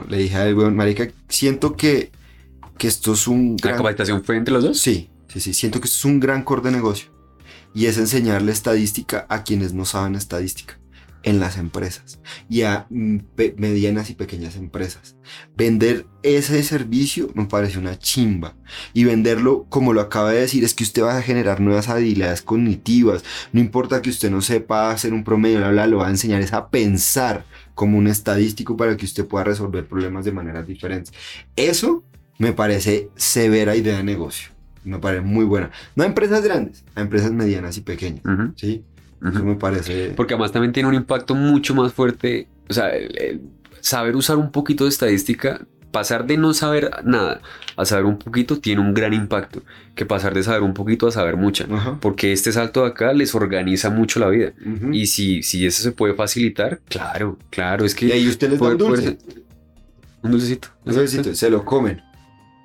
[0.09, 2.11] Le dije al weón, marica, siento que,
[2.79, 3.77] que esto es un ¿La gran...
[3.79, 4.79] capacitación fue entre los dos?
[4.81, 5.53] Sí, sí, sí.
[5.55, 7.11] Siento que esto es un gran core de negocio.
[7.75, 10.79] Y es enseñarle estadística a quienes no saben estadística
[11.23, 13.19] en las empresas y a mm,
[13.57, 15.17] medianas y pequeñas empresas.
[15.57, 18.55] Vender ese servicio me parece una chimba.
[18.93, 22.43] Y venderlo, como lo acaba de decir, es que usted va a generar nuevas habilidades
[22.43, 23.25] cognitivas.
[23.53, 26.41] No importa que usted no sepa hacer un promedio, bla, bla, lo va a enseñar
[26.41, 27.45] es a pensar
[27.75, 31.13] como un estadístico para que usted pueda resolver problemas de maneras diferentes.
[31.57, 32.05] Eso
[32.39, 34.51] me parece severa idea de negocio.
[34.85, 35.71] Me parece muy buena.
[35.95, 38.23] No a empresas grandes, a empresas medianas y pequeñas.
[38.57, 38.85] ¿Sí?
[39.23, 40.13] Eso me parece...
[40.17, 42.47] Porque además también tiene un impacto mucho más fuerte.
[42.69, 43.41] O sea, el- el
[43.81, 45.61] saber usar un poquito de estadística,
[45.91, 47.41] pasar de no saber nada
[47.77, 49.63] a saber un poquito, tiene un gran impacto.
[49.95, 51.67] Que pasar de saber un poquito a saber mucha.
[52.01, 54.53] Porque este salto de acá les organiza mucho la vida.
[54.93, 58.07] Y si, si eso se puede facilitar, claro, claro, es que...
[58.07, 59.13] Y ahí usted les da un poder- dulce.
[59.13, 59.43] poder-
[60.23, 60.69] un dulcecito.
[60.85, 62.03] Un dulcecito, se lo comen.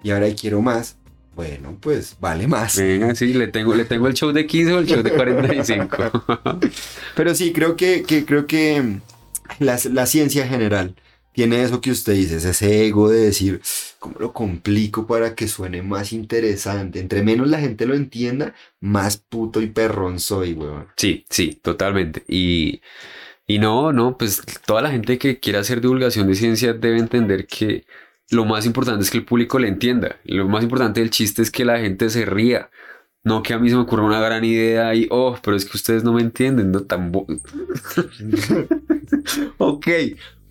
[0.03, 0.97] Y ahora quiero más.
[1.35, 2.77] Bueno, pues vale más.
[2.77, 5.97] Venga, sí, le tengo, le tengo el show de 15 o el show de 45.
[7.15, 9.01] Pero sí, creo que, que creo que mm,
[9.59, 10.95] la, la ciencia en general
[11.33, 13.61] tiene eso que usted dice, es ese ego de decir,
[13.97, 16.99] ¿cómo lo complico para que suene más interesante?
[16.99, 20.87] Entre menos la gente lo entienda, más puto y perrón soy, weón.
[20.95, 22.23] Sí, sí, totalmente.
[22.27, 22.81] Y,
[23.47, 27.47] y no, no, pues toda la gente que quiera hacer divulgación de ciencia debe entender
[27.47, 27.85] que
[28.33, 30.17] lo más importante es que el público le entienda.
[30.25, 32.69] Lo más importante del chiste es que la gente se ría.
[33.23, 35.77] No que a mí se me ocurra una gran idea y, oh, pero es que
[35.77, 37.11] ustedes no me entienden, no tan...
[39.57, 39.87] ok,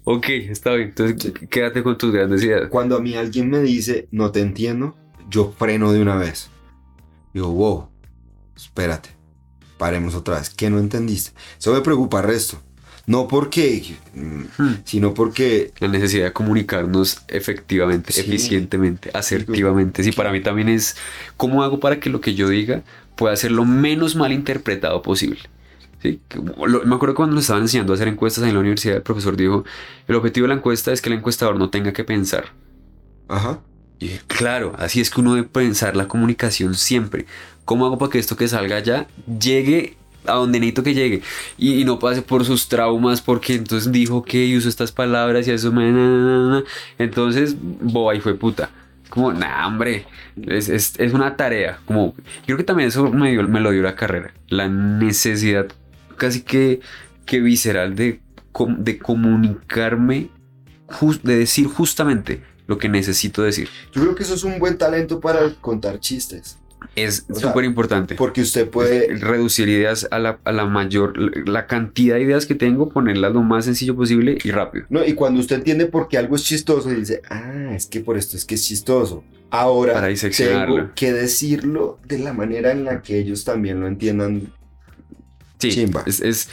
[0.04, 0.88] ok, está bien.
[0.88, 2.68] Entonces quédate con tus grandes ideas.
[2.70, 4.96] Cuando a mí alguien me dice, no te entiendo,
[5.28, 6.48] yo freno de una vez.
[7.34, 7.88] Digo, wow,
[8.56, 9.10] espérate,
[9.76, 10.48] paremos otra vez.
[10.48, 11.38] ¿Qué no entendiste?
[11.58, 12.58] Eso me preocupa el resto.
[13.07, 14.74] No porque, mm, Hmm.
[14.84, 18.20] sino porque La necesidad de comunicarnos efectivamente, Sí.
[18.20, 20.05] eficientemente, asertivamente.
[20.05, 20.96] Sí, para mí también es
[21.36, 22.82] cómo hago para que lo que yo diga
[23.16, 25.40] pueda ser lo menos mal interpretado posible.
[26.03, 26.20] Sí,
[26.66, 29.36] lo- me acuerdo cuando nos estaban enseñando a hacer encuestas en la universidad, el profesor
[29.36, 29.64] dijo,
[30.09, 32.46] el objetivo de la encuesta es que el encuestador no tenga que pensar.
[33.28, 33.61] Ajá.
[34.00, 37.26] Y dije, claro, así es que uno debe pensar la comunicación siempre.
[37.64, 39.07] ¿Cómo hago para que esto que salga ya
[39.40, 39.96] llegue
[40.26, 41.22] a donde necesito que llegue?
[41.58, 45.50] Y, no pase por sus traumas, porque entonces dijo que y usó estas palabras y
[45.50, 45.90] eso me...
[45.90, 46.64] na.
[46.98, 48.70] Entonces, boba y fue puta.
[49.08, 50.06] Como, nah, hombre,
[50.46, 51.80] es, es- es una tarea.
[51.84, 52.14] Como,
[52.46, 54.32] creo que también eso me, dio- me lo dio la carrera.
[54.48, 55.66] La necesidad
[56.16, 56.80] casi que,
[57.26, 58.20] que visceral de
[58.78, 60.28] de comunicarme,
[61.22, 63.68] de decir justamente lo que necesito decir.
[63.94, 66.58] Yo creo que eso es un buen talento para contar chistes.
[66.96, 68.14] Es súper importante.
[68.14, 69.16] Porque usted puede.
[69.16, 71.16] reducir ideas a la, a la mayor,
[71.48, 74.86] la cantidad de ideas que tengo, ponerlas lo más sencillo posible y rápido.
[74.88, 78.16] No, y cuando usted entiende por qué algo es chistoso, dice, ah, es que por
[78.16, 79.24] esto es que es chistoso.
[79.50, 84.50] Ahora Para tengo que decirlo de la manera en la que ellos también lo entiendan.
[85.58, 86.02] Sí, Chimba.
[86.06, 86.48] Es, es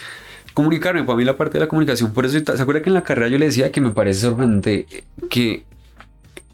[0.54, 3.04] comunicarme, para mí la parte de la comunicación, por eso, ¿se acuerda que en la
[3.04, 4.86] carrera yo le decía que me parece sorprendente
[5.30, 5.64] que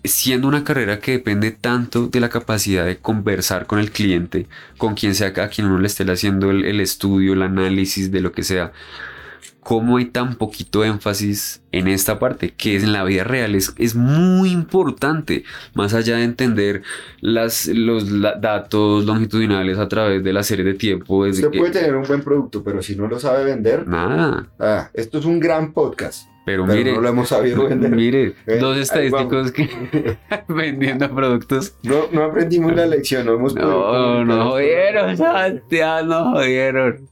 [0.07, 4.47] siendo una carrera que depende tanto de la capacidad de conversar con el cliente,
[4.77, 8.21] con quien sea a quien uno le esté haciendo el, el estudio, el análisis de
[8.21, 8.71] lo que sea,
[9.61, 13.73] cómo hay tan poquito énfasis en esta parte, que es en la vida real, es,
[13.79, 15.43] es muy importante,
[15.73, 16.83] más allá de entender
[17.19, 21.25] las, los la- datos longitudinales a través de la serie de tiempo.
[21.25, 24.47] desde Usted que- puede tener un buen producto, pero si no lo sabe vender, Nada,
[24.59, 26.27] ah, esto es un gran podcast.
[26.45, 27.91] Pero, Pero mire, no lo hemos sabido vender.
[27.91, 29.69] mire, Eh, dos estadísticos que
[30.47, 31.75] vendiendo productos.
[31.83, 34.49] No, no aprendimos la lección, no hemos podido No, comunicar no esto.
[34.51, 37.09] jodieron, Sebastián, no jodieron.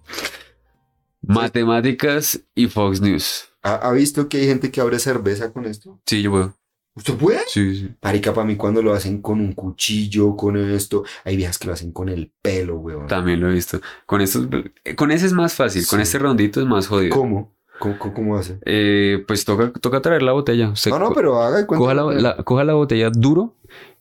[1.22, 3.46] Matemáticas y Fox News.
[3.64, 6.00] ¿Ha, ha visto que hay gente que abre cerveza con esto?
[6.06, 6.54] Sí, yo puedo.
[6.96, 7.40] ¿Usted puede?
[7.48, 7.90] Sí, sí.
[8.04, 11.74] Marica, para mí cuando lo hacen con un cuchillo, con esto, hay viejas que lo
[11.74, 13.08] hacen con el pelo, weón.
[13.08, 13.80] También lo he visto.
[14.06, 14.48] Con estos,
[14.96, 17.16] con ese es más fácil, con este rondito es más jodido.
[17.16, 17.56] ¿Cómo?
[17.80, 18.60] ¿Cómo, hace?
[18.66, 20.74] Eh, pues toca, toca traer la botella.
[20.90, 21.82] No, no, pero haga cuenta.
[21.82, 23.56] coja, la, la- coja la botella duro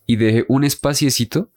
[0.07, 1.51] y deje un espaciecito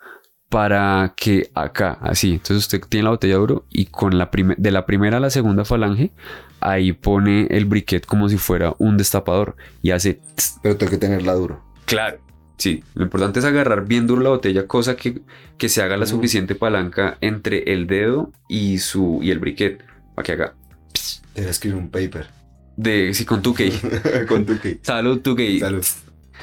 [0.49, 2.33] para que acá, así.
[2.33, 5.65] Entonces usted tiene la botella duro y con la de la primera a la segunda
[5.65, 6.11] falange,
[6.61, 10.59] ahí pone el briquet como si fuera un destapador y hace tss.
[10.63, 11.61] Pero tengo que tenerla duro.
[11.85, 12.19] claro.
[12.57, 15.19] Sí, lo importante es agarrar bien duro la botella, cosa que,
[15.57, 16.07] que se haga la Mm.
[16.07, 19.83] suficiente palanca entre el dedo y su y el briquet
[20.15, 20.55] para que haga
[21.35, 22.27] Debe escribir un paper.
[22.77, 23.71] de sí con tu que
[24.27, 24.79] con tu que.
[24.81, 25.85] salud tu que Salud.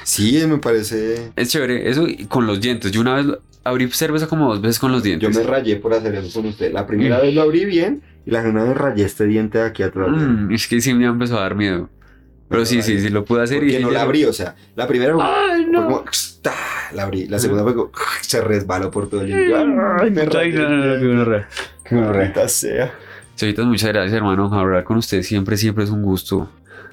[0.04, 1.32] Sí, me parece.
[1.36, 3.26] es chévere eso y con los dientes yo una vez
[3.64, 6.48] abrí cerveza como dos veces con los Yo dientes me rayé por hacer eso con
[6.50, 6.72] usted.
[6.72, 9.82] La primera vez lo abrí bien y la segunda vez rayé este diente de aquí
[9.82, 10.08] atrás.
[10.10, 11.88] Mm, es que sí me empezó a dar miedo.
[12.48, 13.58] Pero sí, sí, sí lo pude hacer.
[13.60, 15.84] Porque y no la abrí, o sea, la primera fue ¡Ay, fue no!
[15.86, 16.04] como,
[16.42, 16.52] ¡tá!
[16.92, 17.26] la abrí.
[17.26, 17.90] La segunda fue como,
[18.20, 20.52] se resbaló por todo el yo, ¡Ay, me Ay, rayé!
[20.52, 21.48] no, no, no, gonorrea.
[21.90, 22.92] Maldita sea.
[23.36, 24.52] Chavitas, muchas gracias, hermano.
[24.52, 26.36] Hablar con usted siempre, siempre es un gusto.
[26.38, 26.48] Un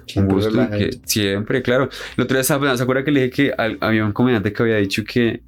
[0.08, 0.50] Siempre gusto.
[0.52, 0.78] relaja.
[0.78, 1.90] que siempre, claro.
[2.18, 4.64] El otro día estaba ¿se acuerda que le dije que al- había un comediante que
[4.64, 5.44] había dicho que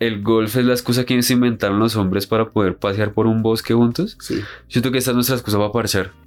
[0.00, 3.42] el golf es la excusa que se inventaron los hombres para poder pasear por un
[3.42, 4.16] bosque juntos?
[4.20, 4.40] Sí.
[4.68, 6.10] Yo creo que esta es nuestra excusa para parchar.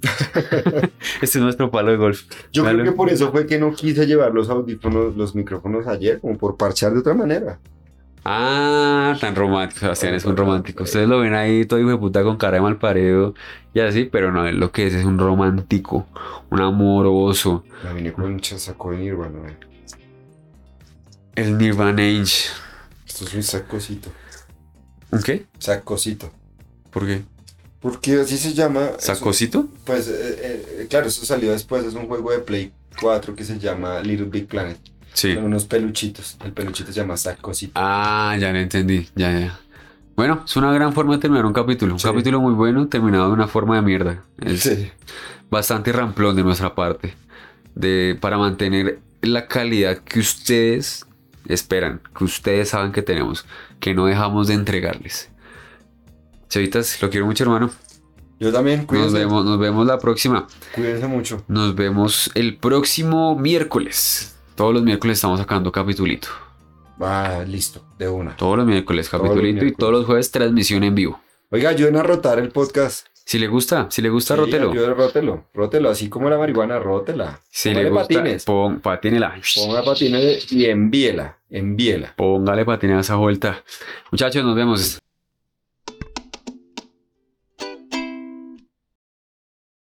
[1.20, 2.22] este es nuestro palo de golf.
[2.52, 6.18] Yo creo que por eso fue que no quise llevar los audífonos, los micrófonos ayer,
[6.20, 7.58] como por parchar de otra manera.
[8.28, 9.78] Ah, tan romántico.
[9.80, 10.82] Sebastián es un romántico.
[10.82, 13.34] Ustedes lo ven ahí todo hijo de puta con cara de mal paredo
[13.72, 16.06] y así, pero no, él lo que es es un romántico,
[16.50, 17.64] un amoroso.
[17.84, 19.48] La vine con un chasaco de Nirvana.
[19.48, 19.56] eh.
[21.36, 22.48] El Nirvana Age.
[23.06, 24.10] Esto es un sacocito.
[25.12, 25.46] ¿Un qué?
[25.60, 26.30] Sacocito.
[26.90, 27.22] ¿Por qué?
[27.80, 28.86] Porque así se llama.
[28.86, 29.68] es un- ¿Sacosito?
[29.84, 31.84] Pues, eh, eh, claro, eso salió después.
[31.84, 34.78] Es un juego de Play 4 que se llama Little Big Planet.
[35.16, 35.34] Sí.
[35.34, 36.36] Son unos peluchitos.
[36.44, 37.72] El peluchito se llama Sacosito.
[37.74, 39.08] Ah, ya lo entendí.
[39.14, 39.58] Ya, ya.
[40.14, 41.94] Bueno, es una gran forma de terminar un capítulo.
[41.94, 42.06] Un Sí.
[42.06, 44.22] capítulo muy bueno, terminado de una forma de mierda.
[44.42, 44.90] Es Sí.
[45.50, 47.14] bastante ramplón de nuestra parte.
[47.74, 51.06] De, para mantener la calidad que ustedes
[51.46, 53.46] esperan, que ustedes saben que tenemos,
[53.80, 55.30] que no dejamos de entregarles.
[56.50, 57.70] Chavitas, lo quiero mucho, hermano.
[58.38, 59.16] Yo también, Nos cuídense.
[59.18, 60.46] vemos, nos vemos la próxima.
[60.74, 61.42] Cuídense mucho.
[61.48, 64.35] Nos vemos el próximo miércoles.
[64.56, 66.28] Todos los miércoles estamos sacando capitulito.
[67.00, 68.34] Ah, listo, de una.
[68.36, 71.20] Todos los miércoles Todos los capitulito y todos los jueves transmisión en vivo.
[71.50, 73.06] Oiga, ayuden a rotar el podcast.
[73.24, 74.70] Si le gusta, si le gusta, Sí, rótelo.
[74.70, 75.44] ayuden, rótelo.
[75.52, 77.40] Rótelo, así como la marihuana, rótela.
[77.50, 78.44] Si le Póngale gusta, patines.
[78.44, 79.34] pon, patínela.
[79.56, 81.36] Ponga patines y envíela.
[81.50, 82.14] Envíela.
[82.16, 83.62] Póngale patines a esa vuelta.
[84.10, 84.98] Muchachos, nos vemos.